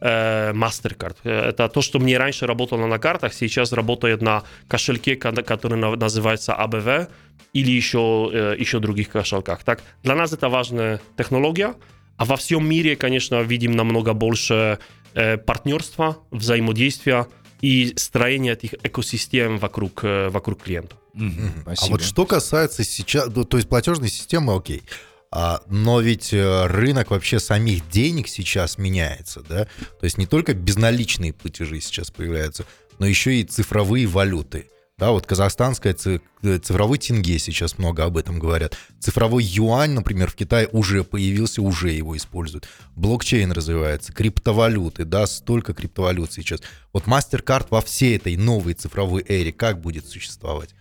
э, 0.00 0.52
MasterCard. 0.52 1.16
Это 1.24 1.68
то, 1.68 1.82
что 1.82 1.98
мне 1.98 2.18
раньше 2.18 2.46
работало 2.46 2.86
на 2.86 2.98
картах, 2.98 3.34
сейчас 3.34 3.72
работает 3.72 4.22
на 4.22 4.42
кошельке, 4.68 5.16
который 5.16 5.78
называется 5.96 6.52
ABV 6.52 7.08
или 7.52 7.70
еще, 7.70 8.30
э, 8.32 8.56
еще 8.58 8.78
других 8.78 9.10
кошельках. 9.10 9.64
Так, 9.64 9.82
для 10.02 10.14
нас 10.14 10.32
это 10.32 10.48
важная 10.48 11.00
технология, 11.16 11.74
а 12.16 12.24
во 12.24 12.36
всем 12.36 12.68
мире, 12.68 12.96
конечно, 12.96 13.42
видим 13.42 13.72
намного 13.72 14.12
больше 14.12 14.78
э, 15.14 15.36
партнерства, 15.38 16.18
взаимодействия 16.30 17.26
и 17.60 17.92
строения 17.96 18.52
этих 18.52 18.74
экосистем 18.82 19.58
вокруг, 19.58 20.04
э, 20.04 20.28
вокруг 20.28 20.62
клиента. 20.62 20.96
Mm-hmm. 21.14 21.74
А 21.76 21.86
вот 21.90 22.02
что 22.02 22.26
касается 22.26 22.84
сейчас, 22.84 23.28
то 23.32 23.56
есть 23.56 23.68
платежной 23.68 24.08
системы, 24.08 24.54
окей. 24.54 24.82
А, 25.30 25.60
но 25.68 26.00
ведь 26.00 26.32
э, 26.32 26.66
рынок 26.66 27.10
вообще 27.10 27.38
самих 27.38 27.88
денег 27.90 28.28
сейчас 28.28 28.78
меняется, 28.78 29.42
да? 29.46 29.64
То 29.64 30.04
есть 30.04 30.16
не 30.16 30.26
только 30.26 30.54
безналичные 30.54 31.32
платежи 31.32 31.80
сейчас 31.80 32.10
появляются, 32.10 32.64
но 32.98 33.06
еще 33.06 33.36
и 33.36 33.44
цифровые 33.44 34.06
валюты. 34.06 34.68
Да, 34.98 35.12
вот 35.12 35.26
казахстанская 35.26 35.94
э, 36.04 36.58
цифровой 36.58 36.98
тенге 36.98 37.38
сейчас 37.38 37.78
много 37.78 38.04
об 38.04 38.16
этом 38.16 38.40
говорят. 38.40 38.76
Цифровой 38.98 39.44
юань, 39.44 39.92
например, 39.92 40.28
в 40.28 40.34
Китае 40.34 40.68
уже 40.72 41.04
появился, 41.04 41.62
уже 41.62 41.90
его 41.90 42.16
используют. 42.16 42.68
Блокчейн 42.96 43.52
развивается, 43.52 44.12
криптовалюты, 44.12 45.04
да, 45.04 45.28
столько 45.28 45.72
криптовалют 45.72 46.32
сейчас. 46.32 46.62
Вот 46.92 47.04
MasterCard 47.04 47.68
во 47.70 47.80
всей 47.80 48.16
этой 48.16 48.36
новой 48.36 48.74
цифровой 48.74 49.24
эре 49.28 49.52
как 49.52 49.80
будет 49.80 50.04
существовать? 50.04 50.74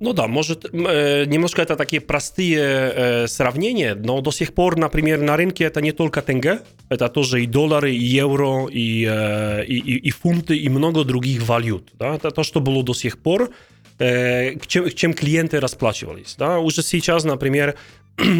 Ну 0.00 0.12
да, 0.12 0.28
может, 0.28 0.64
э, 0.64 1.24
немножко 1.26 1.62
это 1.62 1.76
такие 1.76 2.00
простые 2.00 2.58
э, 2.60 3.26
сравнения, 3.26 3.94
но 3.94 4.20
до 4.20 4.30
сих 4.30 4.54
пор, 4.54 4.76
например, 4.76 5.20
на 5.20 5.36
рынке 5.36 5.64
это 5.64 5.80
не 5.80 5.92
только 5.92 6.22
тенге, 6.22 6.60
это 6.88 7.08
тоже 7.08 7.42
и 7.42 7.46
доллары, 7.46 7.92
и 7.92 8.04
евро, 8.04 8.68
и, 8.68 9.04
э, 9.10 9.64
и, 9.64 9.76
и, 9.76 10.08
и 10.08 10.10
фунты, 10.10 10.56
и 10.56 10.68
много 10.68 11.04
других 11.04 11.42
валют. 11.42 11.88
Да? 11.98 12.14
Это 12.14 12.30
то, 12.30 12.44
что 12.44 12.60
было 12.60 12.82
до 12.84 12.94
сих 12.94 13.18
пор, 13.18 13.50
к 13.98 14.66
чем, 14.68 14.88
чем 14.90 15.12
клиенты 15.12 15.58
расплачивались. 15.58 16.36
Да? 16.38 16.60
Уже 16.60 16.82
сейчас, 16.84 17.24
например, 17.24 17.74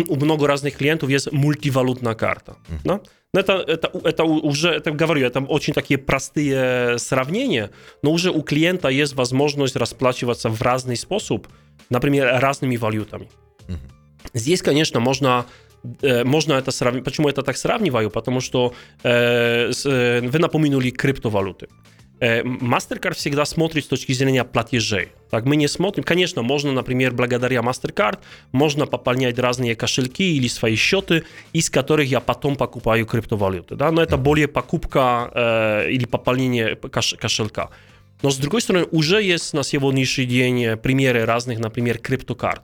у 0.09 0.17
много 0.17 0.47
разных 0.47 0.77
клиентов 0.77 1.11
есть 1.11 1.33
мультивалютная 1.33 2.14
карта. 2.14 2.57
Да? 2.85 3.01
Но 3.35 3.41
это, 3.41 3.53
это, 3.53 3.91
это 4.05 4.25
уже, 4.25 4.71
это 4.71 4.91
говорю, 4.91 5.27
это 5.27 5.41
очень 5.41 5.75
такие 5.75 5.99
простые 5.99 6.99
сравнения, 6.99 7.71
но 8.03 8.11
уже 8.11 8.31
у 8.31 8.43
клиента 8.43 8.88
есть 8.88 9.14
возможность 9.14 9.77
расплачиваться 9.77 10.49
в 10.49 10.62
разный 10.62 10.97
способ, 10.97 11.47
например, 11.91 12.41
разными 12.41 12.77
валютами. 12.77 13.29
Здесь, 14.35 14.62
конечно, 14.62 15.01
можно 15.01 15.47
можно 16.03 16.55
это 16.55 16.73
сравнить. 16.73 17.05
Почему 17.05 17.29
это 17.29 17.43
так 17.43 17.57
сравниваю? 17.57 18.11
Потому 18.11 18.41
что 18.41 18.75
э, 19.05 19.71
вы 20.21 20.38
напомянули 20.38 20.91
криптовалюты. 20.91 21.69
MasterCard 22.21 23.15
всегда 23.15 23.45
смотрит 23.45 23.85
с 23.85 23.89
точки 23.89 24.13
зрения 24.13 24.45
платежей. 24.45 25.09
Так, 25.31 25.45
мы 25.45 25.57
не 25.57 25.69
смотрим. 25.69 26.05
Конечно, 26.05 26.43
можно, 26.43 26.73
например, 26.73 27.13
благодаря 27.13 27.61
MasterCard, 27.61 28.19
можно 28.53 28.87
пополнять 28.87 29.39
разные 29.39 29.77
кошельки 29.77 30.37
или 30.37 30.49
свои 30.49 30.75
счеты, 30.75 31.25
из 31.53 31.71
которых 31.71 32.09
я 32.09 32.21
потом 32.21 32.57
покупаю 32.57 33.07
криптовалюты. 33.07 33.77
Да? 33.77 33.91
Но 33.91 34.03
это 34.03 34.17
более 34.17 34.49
покупка 34.49 35.31
э, 35.35 35.91
или 35.91 36.07
пополнение 36.07 36.77
кош 36.77 37.15
кошелька. 37.15 37.71
Но 38.23 38.31
с 38.31 38.37
другой 38.37 38.63
стороны, 38.63 38.87
уже 38.91 39.23
есть 39.23 39.55
на 39.55 39.63
сегодняшний 39.63 40.27
день 40.27 40.77
примеры 40.79 41.25
разных, 41.25 41.61
например, 41.61 41.99
криптокарт. 41.99 42.63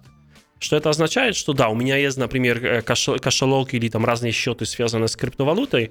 Что 0.59 0.77
это 0.77 0.91
означает? 0.91 1.37
Что 1.37 1.53
да, 1.53 1.69
у 1.69 1.75
меня 1.75 1.97
есть, 1.97 2.17
например, 2.17 2.83
кошелек 2.83 3.75
или 3.75 3.89
там 3.89 4.05
разные 4.05 4.33
счеты, 4.33 4.65
связанные 4.65 5.09
с 5.09 5.17
криптовалютой, 5.17 5.91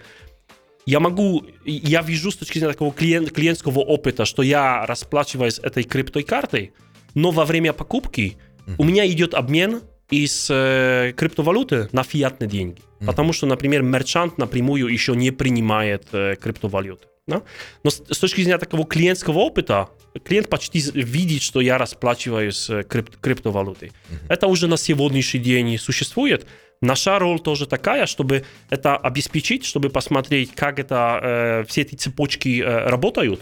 я 0.85 0.99
могу, 0.99 1.45
я 1.65 2.01
вижу 2.01 2.31
с 2.31 2.35
точки 2.35 2.59
зрения 2.59 2.73
такого 2.73 2.93
клиент, 2.93 3.31
клиентского 3.31 3.79
опыта, 3.79 4.25
что 4.25 4.43
я 4.43 4.85
расплачиваюсь 4.85 5.59
этой 5.59 5.83
криптой 5.83 6.23
картой, 6.23 6.73
но 7.13 7.31
во 7.31 7.45
время 7.45 7.73
покупки 7.73 8.37
mm-hmm. 8.65 8.75
у 8.77 8.83
меня 8.83 9.07
идет 9.07 9.33
обмен 9.33 9.81
из 10.09 10.47
э, 10.49 11.13
криптовалюты 11.15 11.89
на 11.91 12.03
фиатные 12.03 12.49
деньги. 12.49 12.81
Mm-hmm. 12.81 13.05
Потому 13.05 13.33
что, 13.33 13.45
например, 13.45 13.81
мерчант 13.81 14.37
напрямую 14.37 14.87
еще 14.87 15.15
не 15.15 15.31
принимает 15.31 16.07
э, 16.11 16.35
криптовалюты. 16.35 17.07
Да? 17.27 17.41
Но 17.83 17.89
с, 17.89 18.03
с 18.09 18.17
точки 18.19 18.41
зрения 18.41 18.57
такого 18.57 18.85
клиентского 18.85 19.39
опыта, 19.39 19.89
клиент 20.25 20.49
почти 20.49 20.83
видит, 20.93 21.41
что 21.41 21.61
я 21.61 21.77
расплачиваюсь 21.77 22.69
крип, 22.89 23.15
криптовалютой. 23.21 23.89
Mm-hmm. 23.89 24.25
Это 24.27 24.47
уже 24.47 24.67
на 24.67 24.77
сегодняшний 24.77 25.39
день 25.39 25.77
существует. 25.77 26.45
Наша 26.81 27.17
роль 27.19 27.39
тоже 27.39 27.65
такая, 27.65 28.05
чтобы 28.05 28.43
это 28.69 28.97
обеспечить, 28.97 29.65
чтобы 29.65 29.89
посмотреть, 29.89 30.53
как 30.53 30.79
это, 30.79 31.19
э, 31.21 31.63
все 31.67 31.81
эти 31.81 31.95
цепочки 31.95 32.62
э, 32.62 32.88
работают, 32.89 33.41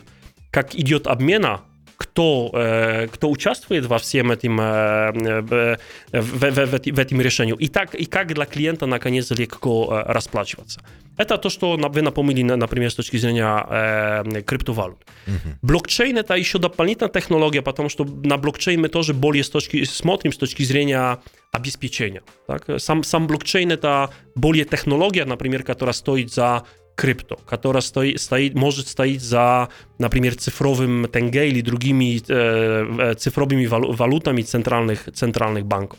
как 0.52 0.76
идет 0.76 1.08
обмена, 1.08 1.62
кто, 2.12 2.52
э, 2.54 3.08
кто 3.08 3.30
участвует 3.30 3.86
во 3.86 3.98
всем 3.98 4.32
этим, 4.32 4.60
э, 4.60 5.78
э, 6.12 6.22
в, 6.22 6.52
в, 6.52 6.66
в, 6.66 6.96
в 6.96 7.00
этом 7.00 7.22
решении, 7.22 7.56
и, 7.60 7.68
так, 7.68 7.96
и 7.96 8.06
как 8.06 8.34
для 8.34 8.46
клиента 8.46 8.86
наконец 8.86 9.32
легко 9.32 9.88
э, 9.92 10.12
расплачиваться. 10.12 10.82
Это 11.18 11.38
то, 11.38 11.50
что 11.50 11.78
вы 11.78 12.02
напомнили, 12.02 12.44
например, 12.44 12.90
с 12.90 12.96
точки 12.96 13.18
зрения 13.18 13.66
э, 13.70 14.42
криптовалют. 14.42 14.98
Uh-huh. 15.28 15.56
Блокчейн 15.62 16.18
это 16.18 16.36
еще 16.36 16.58
дополнительная 16.58 17.12
технология, 17.12 17.62
потому 17.62 17.90
что 17.90 18.06
на 18.06 18.38
блокчейн 18.38 18.82
мы 18.82 18.90
тоже 18.90 19.14
более 19.14 19.44
с 19.44 19.50
точки, 19.50 19.86
смотрим 19.86 20.32
с 20.32 20.38
точки 20.38 20.64
зрения 20.64 21.18
обеспечения. 21.52 22.22
Так? 22.48 22.66
Сам, 22.78 23.04
сам 23.04 23.28
блокчейн 23.28 23.72
это 23.72 24.10
более 24.36 24.66
технология, 24.66 25.26
например, 25.26 25.64
которая 25.64 25.94
стоит 25.94 26.34
за 26.34 26.64
крипто, 27.02 27.40
которая 27.48 27.82
стоит, 27.82 28.22
стоит, 28.22 28.54
может 28.54 28.88
стоять 28.88 29.22
за, 29.22 29.70
например, 29.98 30.36
цифровым 30.36 31.08
тенге 31.08 31.50
или 31.50 31.62
другими 31.62 32.22
э, 32.28 33.16
цифровыми 33.16 33.66
валютами 33.66 34.44
центральных, 34.44 35.10
центральных 35.12 35.66
банков. 35.66 35.98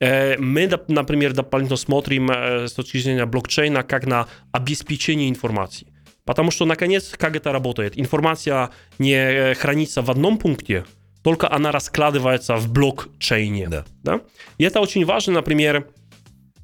Мы, 0.00 0.70
например, 0.88 1.34
дополнительно 1.34 1.76
смотрим 1.76 2.30
с 2.30 2.72
точки 2.72 2.96
зрения 2.96 3.26
блокчейна 3.26 3.82
как 3.82 4.06
на 4.06 4.28
обеспечение 4.50 5.28
информации. 5.28 5.88
Потому 6.24 6.50
что, 6.50 6.64
наконец, 6.64 7.12
как 7.18 7.36
это 7.36 7.52
работает? 7.52 7.98
Информация 7.98 8.70
не 8.98 9.54
хранится 9.54 10.00
в 10.00 10.10
одном 10.10 10.38
пункте, 10.38 10.86
только 11.22 11.52
она 11.52 11.70
раскладывается 11.70 12.56
в 12.56 12.72
блокчейне. 12.72 13.68
Да. 13.68 13.84
Да? 14.02 14.20
И 14.56 14.64
это 14.64 14.80
очень 14.80 15.04
важно, 15.04 15.34
например, 15.34 15.86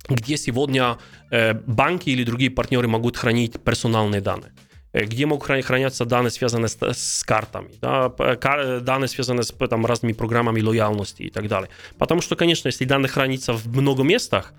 где 0.09 0.37
сегодня 0.37 0.85
э, 0.93 0.97
банки 1.31 2.11
или 2.11 2.25
другие 2.25 2.51
партнеры 2.51 2.89
могут 2.89 3.17
хранить 3.17 3.61
персональные 3.63 4.21
данные 4.21 4.53
где 5.05 5.27
могут 5.27 5.45
храниться 5.45 6.05
данные, 6.05 6.31
связанные 6.31 6.69
с, 6.69 6.79
с 6.81 7.23
картами, 7.25 7.69
да, 7.83 8.09
данные, 8.81 9.09
связанные 9.09 9.43
с 9.43 9.53
там, 9.53 9.85
разными 9.85 10.13
программами 10.13 10.63
лояльности 10.63 11.25
и 11.25 11.31
так 11.31 11.49
далее. 11.49 11.69
Потому 11.99 12.23
что, 12.23 12.35
конечно, 12.35 12.69
если 12.69 12.87
данные 12.87 13.11
хранятся 13.11 13.53
в 13.53 13.67
много 13.69 14.03
местах, 14.03 14.55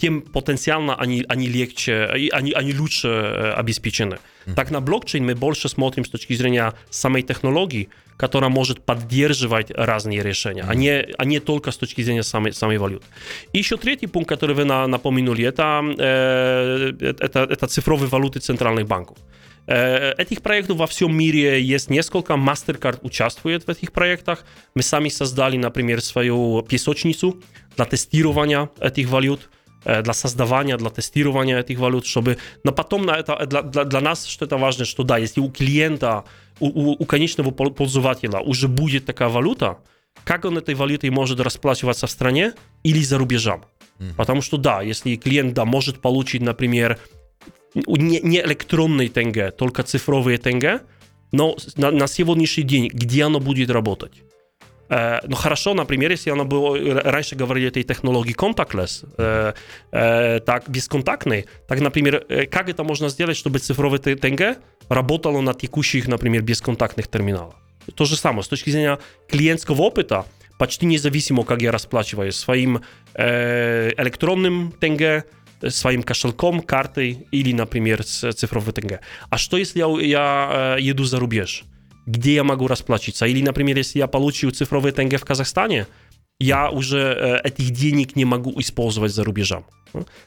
тем 0.00 0.22
потенциально 0.22 0.96
они, 0.96 1.24
они 1.28 1.46
легче, 1.46 2.06
они, 2.32 2.52
они 2.52 2.74
лучше 2.74 3.08
обеспечены. 3.56 4.18
Mm-hmm. 4.46 4.54
Так 4.54 4.70
на 4.70 4.80
блокчейн 4.80 5.24
мы 5.24 5.34
больше 5.34 5.68
смотрим 5.68 6.04
с 6.04 6.08
точки 6.08 6.32
зрения 6.32 6.72
самой 6.88 7.22
технологии, 7.22 7.90
которая 8.20 8.50
может 8.50 8.84
поддерживать 8.84 9.70
разные 9.70 10.22
решения, 10.22 10.64
а, 10.68 10.74
не, 10.74 11.06
а 11.18 11.24
не 11.24 11.40
только 11.40 11.70
с 11.70 11.76
точки 11.78 12.02
зрения 12.02 12.22
самой, 12.22 12.52
самой 12.52 12.76
валюты. 12.78 13.06
И 13.54 13.58
еще 13.58 13.76
третий 13.76 14.08
пункт, 14.08 14.28
который 14.28 14.54
вы 14.54 14.64
на, 14.64 14.86
напомянули, 14.86 15.44
это, 15.44 15.82
э, 15.98 16.92
это, 17.00 17.40
это 17.50 17.66
цифровые 17.66 18.08
валюты 18.08 18.40
центральных 18.40 18.86
банков. 18.86 19.16
Э, 19.66 20.12
этих 20.18 20.42
проектов 20.42 20.76
во 20.76 20.86
всем 20.86 21.16
мире 21.16 21.62
есть 21.62 21.90
несколько. 21.90 22.34
MasterCard 22.34 22.98
участвует 23.02 23.66
в 23.66 23.70
этих 23.70 23.90
проектах. 23.92 24.44
Мы 24.74 24.82
сами 24.82 25.08
создали, 25.08 25.56
например, 25.56 26.00
свою 26.00 26.62
песочницу 26.62 27.34
для 27.76 27.84
тестирования 27.84 28.68
этих 28.80 29.08
валют 29.08 29.48
э, 29.84 30.02
для 30.02 30.12
создавания, 30.12 30.76
для 30.76 30.90
тестирования 30.90 31.58
этих 31.60 31.78
валют, 31.78 32.04
чтобы... 32.04 32.36
Но 32.64 32.72
потом 32.72 33.06
на 33.06 33.12
это, 33.12 33.46
для, 33.46 33.62
для, 33.62 33.84
для 33.84 34.00
нас 34.00 34.26
что 34.26 34.44
это 34.44 34.58
важно, 34.58 34.84
что 34.84 35.04
да, 35.04 35.18
если 35.18 35.40
у 35.40 35.50
клиента, 35.50 36.24
у, 36.60 36.66
у, 36.66 36.92
у 36.92 37.04
конечного 37.04 37.50
пользователя 37.50 38.40
уже 38.40 38.68
будет 38.68 39.06
такая 39.06 39.28
валюта, 39.28 39.78
как 40.24 40.44
он 40.44 40.58
этой 40.58 40.74
валютой 40.74 41.10
может 41.10 41.40
расплачиваться 41.40 42.06
в 42.06 42.10
стране 42.10 42.52
или 42.82 43.02
за 43.02 43.18
рубежом? 43.18 43.64
Mm-hmm. 43.98 44.14
Потому 44.16 44.42
что 44.42 44.56
да, 44.56 44.82
если 44.82 45.16
клиент 45.16 45.54
да, 45.54 45.64
может 45.64 46.00
получить, 46.00 46.42
например, 46.42 46.98
не, 47.74 48.20
не 48.20 48.40
электронный 48.40 49.08
тенге, 49.08 49.50
только 49.50 49.82
цифровые 49.82 50.38
тенге, 50.38 50.80
но 51.32 51.56
на, 51.76 51.90
на 51.90 52.06
сегодняшний 52.06 52.64
день, 52.64 52.88
где 52.88 53.24
оно 53.24 53.40
будет 53.40 53.70
работать? 53.70 54.22
Э, 54.90 55.20
ну 55.28 55.36
хорошо, 55.36 55.74
например, 55.74 56.10
если 56.10 56.32
оно 56.32 56.44
было, 56.44 57.02
раньше 57.02 57.36
говорили 57.36 57.68
этой 57.68 57.84
технологии 57.84 58.34
contactless, 58.34 59.04
э, 59.18 59.52
э, 59.92 60.40
так 60.40 60.68
бесконтактной, 60.68 61.46
так, 61.68 61.80
например, 61.80 62.24
э, 62.28 62.46
как 62.46 62.68
это 62.68 62.82
можно 62.82 63.08
сделать, 63.08 63.36
чтобы 63.36 63.60
цифровой 63.60 63.98
тенге 63.98 64.56
работало 64.88 65.40
на 65.40 65.54
текущих, 65.54 66.08
например, 66.08 66.42
бесконтактных 66.42 67.06
терминалах? 67.06 67.54
То 67.94 68.04
же 68.04 68.16
самое, 68.16 68.42
с 68.42 68.48
точки 68.48 68.70
зрения 68.70 68.98
клиентского 69.28 69.82
опыта, 69.82 70.24
почти 70.58 70.86
независимо, 70.86 71.44
как 71.44 71.62
я 71.62 71.70
расплачиваюсь 71.72 72.36
своим 72.36 72.82
э, 73.14 73.92
электронным 73.96 74.72
тенге, 74.80 75.24
своим 75.68 76.02
кошельком, 76.02 76.60
картой 76.60 77.26
или, 77.30 77.52
например, 77.52 78.02
с 78.02 78.32
цифровой 78.32 78.72
ТНГ. 78.72 79.00
А 79.30 79.38
что, 79.38 79.56
если 79.56 79.78
я, 79.78 79.86
я 80.00 80.76
еду 80.78 81.04
за 81.04 81.18
рубеж? 81.18 81.64
Где 82.10 82.34
я 82.34 82.44
могу 82.44 82.66
расплачиваться? 82.66 83.26
Или, 83.26 83.42
например, 83.42 83.76
если 83.76 84.00
я 84.00 84.08
получил 84.08 84.50
цифровой 84.50 84.90
ТНГ 84.92 85.20
в 85.20 85.24
Казахстане, 85.24 85.86
я 86.40 86.70
уже 86.70 87.40
этих 87.44 87.70
денег 87.70 88.16
не 88.16 88.24
могу 88.24 88.52
использовать 88.60 89.12
за 89.12 89.22
рубежом. 89.24 89.64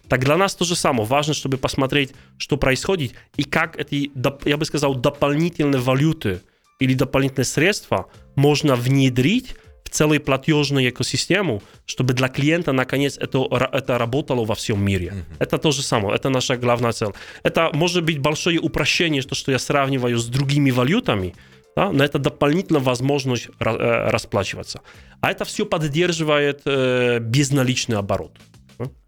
Так 0.07 0.23
для 0.23 0.37
нас 0.37 0.55
то 0.55 0.65
же 0.65 0.75
самое. 0.75 1.05
Важно, 1.05 1.33
чтобы 1.33 1.57
посмотреть, 1.57 2.13
что 2.37 2.57
происходит 2.57 3.13
и 3.35 3.43
как 3.43 3.77
эти, 3.77 4.11
я 4.47 4.57
бы 4.57 4.65
сказал, 4.65 4.95
дополнительные 4.95 5.81
валюты 5.81 6.41
или 6.79 6.93
дополнительные 6.93 7.45
средства 7.45 8.05
можно 8.35 8.75
внедрить 8.75 9.55
в 9.83 9.89
целую 9.89 10.21
платежную 10.21 10.89
экосистему, 10.89 11.61
чтобы 11.85 12.13
для 12.13 12.27
клиента 12.27 12.73
наконец 12.73 13.17
это, 13.17 13.39
это 13.71 13.97
работало 13.97 14.45
во 14.45 14.53
всем 14.53 14.83
мире. 14.83 15.07
Mm-hmm. 15.07 15.35
Это 15.39 15.57
то 15.57 15.71
же 15.71 15.81
самое, 15.81 16.15
это 16.15 16.29
наша 16.29 16.57
главная 16.57 16.91
цель. 16.91 17.13
Это 17.43 17.69
может 17.73 18.03
быть 18.03 18.19
большое 18.19 18.59
упрощение, 18.59 19.21
то, 19.21 19.35
что 19.35 19.51
я 19.51 19.59
сравниваю 19.59 20.17
с 20.17 20.25
другими 20.25 20.71
валютами, 20.71 21.35
да, 21.75 21.91
но 21.91 22.03
это 22.03 22.19
дополнительная 22.19 22.81
возможность 22.81 23.49
э, 23.59 24.09
расплачиваться. 24.09 24.79
А 25.21 25.31
это 25.31 25.43
все 25.43 25.65
поддерживает 25.65 26.61
э, 26.65 27.19
безналичный 27.19 27.97
оборот. 27.97 28.39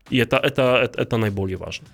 И 0.09 0.17
это, 0.17 0.37
это, 0.37 0.61
это, 0.83 1.01
это 1.01 1.17
наиболее 1.17 1.57
важно. 1.57 1.87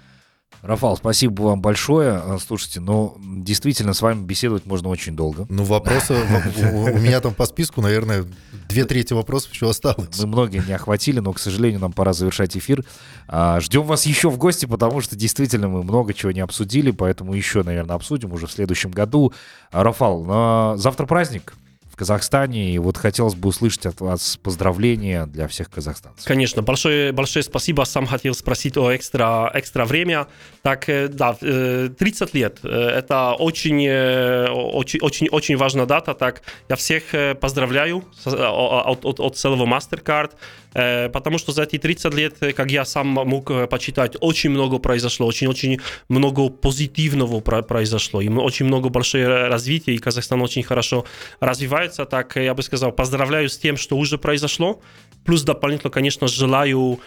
Рафал, 0.62 0.96
спасибо 0.96 1.42
вам 1.42 1.62
большое. 1.62 2.22
Э, 2.24 2.38
слушайте, 2.46 2.80
ну, 2.80 3.18
действительно, 3.20 3.94
с 3.94 4.02
вами 4.02 4.24
беседовать 4.24 4.66
можно 4.68 4.90
очень 4.90 5.16
долго. 5.16 5.48
Ну, 5.50 5.64
вопросы... 5.64 6.14
У 6.14 7.00
меня 7.00 7.20
там 7.20 7.34
по 7.34 7.46
списку, 7.46 7.82
наверное, 7.82 8.26
две 8.70 8.86
трети 8.86 9.14
вопросов 9.14 9.52
еще 9.54 9.70
осталось. 9.70 10.20
Мы 10.20 10.28
многие 10.28 10.64
не 10.66 10.74
охватили, 10.74 11.20
но, 11.20 11.34
к 11.34 11.40
сожалению, 11.40 11.80
нам 11.80 11.94
пора 11.94 12.14
завершать 12.14 12.56
эфир. 12.56 12.86
А, 13.28 13.60
ждем 13.60 13.84
вас 13.84 14.06
еще 14.06 14.30
в 14.30 14.38
гости, 14.38 14.68
потому 14.68 15.02
что 15.02 15.16
действительно 15.16 15.68
мы 15.68 15.84
много 15.84 16.14
чего 16.14 16.32
не 16.32 16.42
обсудили, 16.42 16.92
поэтому 16.92 17.34
еще, 17.34 17.64
наверное, 17.64 17.96
обсудим 17.96 18.32
уже 18.32 18.46
в 18.46 18.52
следующем 18.52 18.92
году. 18.92 19.34
Рафал, 19.72 20.78
завтра 20.78 21.08
праздник. 21.08 21.54
Казахстане. 21.96 22.74
И 22.74 22.78
вот 22.80 22.98
хотелось 22.98 23.36
бы 23.36 23.50
услышать 23.50 23.86
от 23.86 24.02
вас 24.02 24.38
поздравления 24.42 25.26
для 25.26 25.48
всех 25.48 25.70
казахстанцев. 25.70 26.26
Конечно, 26.26 26.62
большое, 26.62 27.12
большое 27.12 27.44
спасибо. 27.44 27.84
Сам 27.84 28.06
хотел 28.06 28.34
спросить 28.34 28.78
о 28.78 28.96
экстра, 28.96 29.52
экстра 29.54 29.86
время. 29.86 30.28
Так, 30.62 30.90
э, 30.90 31.08
да, 31.08 31.34
30 31.34 31.42
э, 31.42 32.38
лет. 32.38 32.60
Э, 32.64 32.70
это 32.70 33.34
очень, 33.34 33.90
очень, 33.90 35.00
очень, 35.02 35.28
очень 35.30 35.58
важная 35.58 35.86
дата. 35.86 36.14
Так, 36.14 36.42
я 36.70 36.76
всех 36.76 37.04
поздравляю 37.40 38.04
от, 38.26 39.06
от, 39.06 39.20
от 39.20 39.38
целого 39.38 39.66
MasterCard. 39.66 40.32
Потому 40.74 41.38
что 41.38 41.52
за 41.52 41.64
эти 41.64 41.78
30 41.78 42.14
лет, 42.14 42.38
как 42.56 42.72
я 42.72 42.86
сам 42.86 43.08
мог 43.08 43.52
почитать, 43.70 44.16
очень 44.22 44.52
много 44.52 44.78
произошло, 44.78 45.28
очень-очень 45.28 45.82
много 46.08 46.48
позитивного 46.48 47.42
произошло, 47.42 48.22
и 48.22 48.30
очень 48.30 48.68
много 48.68 48.88
большое 48.88 49.48
развитие, 49.50 49.98
и 49.98 50.00
Казахстан 50.00 50.42
очень 50.42 50.64
хорошо 50.64 51.06
развивается, 51.42 51.91
так 51.92 52.36
я 52.36 52.54
бы 52.54 52.64
сказал, 52.64 52.92
поздравляю 52.92 53.50
с 53.50 53.58
тем, 53.58 53.78
что 53.78 53.98
уже 53.98 54.18
произошло, 54.18 54.82
плюс 55.26 55.44
дополнительно, 55.44 55.92
конечно, 55.92 56.28
желаю 56.28 57.00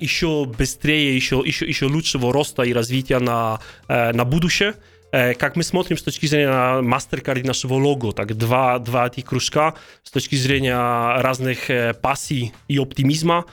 еще 0.00 0.44
быстрее, 0.44 1.14
еще, 1.14 1.42
еще, 1.44 1.66
еще 1.66 1.86
лучшего 1.86 2.32
роста 2.32 2.62
и 2.62 2.72
развития 2.72 3.18
на, 3.18 3.60
на 3.88 4.24
будущее, 4.24 4.74
как 5.10 5.56
мы 5.56 5.62
смотрим 5.62 5.96
с 5.96 6.02
точки 6.02 6.26
зрения 6.26 6.80
MasterCard 6.80 7.40
и 7.40 7.42
нашего 7.42 7.74
лого, 7.74 8.12
так 8.12 8.36
два, 8.36 8.78
два 8.78 9.06
этих 9.06 9.26
кружка 9.26 9.74
с 10.02 10.10
точки 10.10 10.34
зрения 10.34 11.20
разных 11.20 11.70
пассий 12.00 12.52
и 12.68 12.78
оптимизма, 12.78 13.44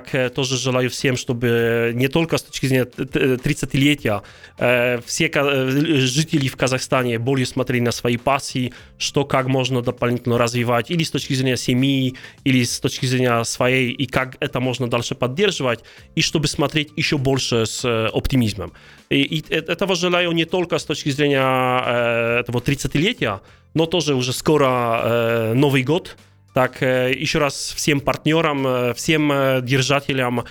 так 0.00 0.32
тоже 0.32 0.56
желаю 0.56 0.88
всем, 0.88 1.18
чтобы 1.18 1.92
не 1.94 2.08
только 2.08 2.38
с 2.38 2.42
точки 2.42 2.64
зрения 2.64 2.86
30-летия 2.86 4.22
все 5.04 5.30
жители 6.06 6.48
в 6.48 6.56
Казахстане 6.56 7.18
более 7.18 7.44
смотрели 7.44 7.82
на 7.82 7.92
свои 7.92 8.16
пассии, 8.16 8.72
что 8.96 9.26
как 9.26 9.48
можно 9.48 9.82
дополнительно 9.82 10.38
развивать, 10.38 10.90
или 10.90 11.02
с 11.02 11.10
точки 11.10 11.34
зрения 11.34 11.58
семьи, 11.58 12.14
или 12.44 12.64
с 12.64 12.80
точки 12.80 13.04
зрения 13.04 13.44
своей, 13.44 13.90
и 13.90 14.06
как 14.06 14.38
это 14.40 14.60
можно 14.60 14.88
дальше 14.88 15.14
поддерживать, 15.14 15.80
и 16.14 16.22
чтобы 16.22 16.46
смотреть 16.46 16.88
еще 16.96 17.18
больше 17.18 17.66
с 17.66 17.84
оптимизмом. 17.84 18.72
И, 19.10 19.20
и 19.20 19.44
этого 19.52 19.94
желаю 19.94 20.32
не 20.32 20.46
только 20.46 20.78
с 20.78 20.84
точки 20.84 21.10
зрения 21.10 22.40
этого 22.40 22.60
30-летия, 22.60 23.40
но 23.74 23.84
тоже 23.84 24.14
уже 24.14 24.32
скоро 24.32 25.52
Новый 25.54 25.82
год. 25.82 26.16
Так, 26.52 26.82
э, 26.82 27.12
еще 27.14 27.38
раз 27.38 27.72
всем 27.74 28.00
партнерам, 28.00 28.66
э, 28.66 28.94
всем 28.94 29.32
э, 29.32 29.60
держателям 29.62 30.44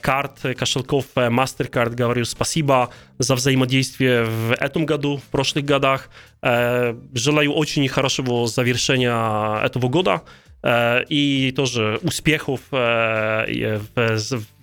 карт, 0.00 0.38
кошельков 0.56 1.06
MasterCard 1.16 1.90
говорю 1.90 2.24
спасибо 2.24 2.90
за 3.18 3.34
взаимодействие 3.34 4.24
в 4.24 4.52
этом 4.52 4.86
году, 4.86 5.16
в 5.16 5.24
прошлых 5.24 5.64
годах. 5.64 6.08
Желаю 6.42 7.52
очень 7.52 7.86
хорошего 7.88 8.46
завершения 8.46 9.64
этого 9.64 9.88
года 9.88 10.22
и 10.64 11.52
тоже 11.56 11.98
успехов 12.02 12.60
в 12.70 13.42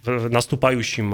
наступающем 0.05 1.11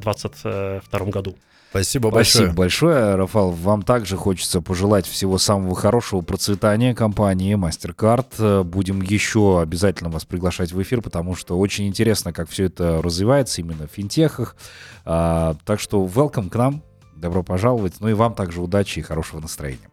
2022 0.00 1.06
году. 1.06 1.36
Спасибо 1.70 2.10
большое. 2.10 2.46
Спасибо 2.46 2.56
большое, 2.56 3.14
Рафал. 3.16 3.50
Вам 3.50 3.82
также 3.82 4.16
хочется 4.16 4.60
пожелать 4.60 5.06
всего 5.06 5.36
самого 5.36 5.74
хорошего 5.74 6.20
процветания 6.20 6.94
компании 6.94 7.56
MasterCard. 7.56 8.64
Будем 8.64 9.02
еще 9.02 9.60
обязательно 9.60 10.08
вас 10.08 10.24
приглашать 10.24 10.72
в 10.72 10.80
эфир, 10.80 11.02
потому 11.02 11.34
что 11.34 11.58
очень 11.58 11.86
интересно, 11.86 12.32
как 12.32 12.48
все 12.48 12.64
это 12.64 13.02
развивается 13.02 13.60
именно 13.60 13.86
в 13.86 13.90
финтехах. 13.90 14.56
А, 15.04 15.56
так 15.64 15.80
что 15.80 16.04
welcome 16.06 16.48
к 16.48 16.56
нам. 16.56 16.82
Добро 17.14 17.42
пожаловать. 17.42 17.94
Ну 18.00 18.08
и 18.08 18.12
вам 18.12 18.34
также 18.34 18.60
удачи 18.60 19.00
и 19.00 19.02
хорошего 19.02 19.40
настроения. 19.40 19.90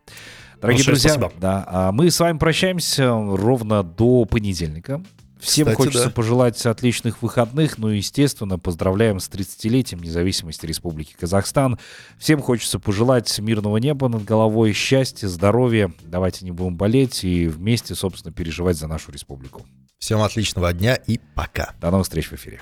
Дорогие 0.61 0.86
Большое 0.86 0.93
друзья, 0.93 1.09
спасибо. 1.11 1.32
да, 1.41 1.65
а 1.67 1.91
мы 1.91 2.09
с 2.09 2.19
вами 2.19 2.38
прощаемся 2.38 3.09
ровно 3.09 3.84
до 3.84 4.24
понедельника. 4.24 5.03
Всем 5.43 5.67
Кстати, 5.67 5.77
хочется 5.77 6.05
да. 6.05 6.11
пожелать 6.11 6.65
отличных 6.65 7.21
выходных. 7.21 7.77
Ну 7.77 7.89
и, 7.89 7.97
естественно, 7.97 8.57
поздравляем 8.57 9.19
с 9.19 9.29
30-летием 9.29 10.01
независимости 10.01 10.65
Республики 10.65 11.15
Казахстан. 11.19 11.77
Всем 12.17 12.41
хочется 12.41 12.79
пожелать 12.79 13.37
мирного 13.39 13.77
неба 13.77 14.07
над 14.07 14.23
головой, 14.23 14.71
счастья, 14.71 15.27
здоровья. 15.27 15.91
Давайте 16.01 16.45
не 16.45 16.51
будем 16.51 16.77
болеть 16.77 17.23
и 17.25 17.47
вместе, 17.47 17.93
собственно, 17.93 18.33
переживать 18.33 18.77
за 18.77 18.87
нашу 18.87 19.11
республику. 19.11 19.65
Всем 19.99 20.21
отличного 20.21 20.71
дня 20.73 20.95
и 20.95 21.19
пока. 21.35 21.73
До 21.81 21.91
новых 21.91 22.05
встреч 22.05 22.29
в 22.29 22.33
эфире. 22.33 22.61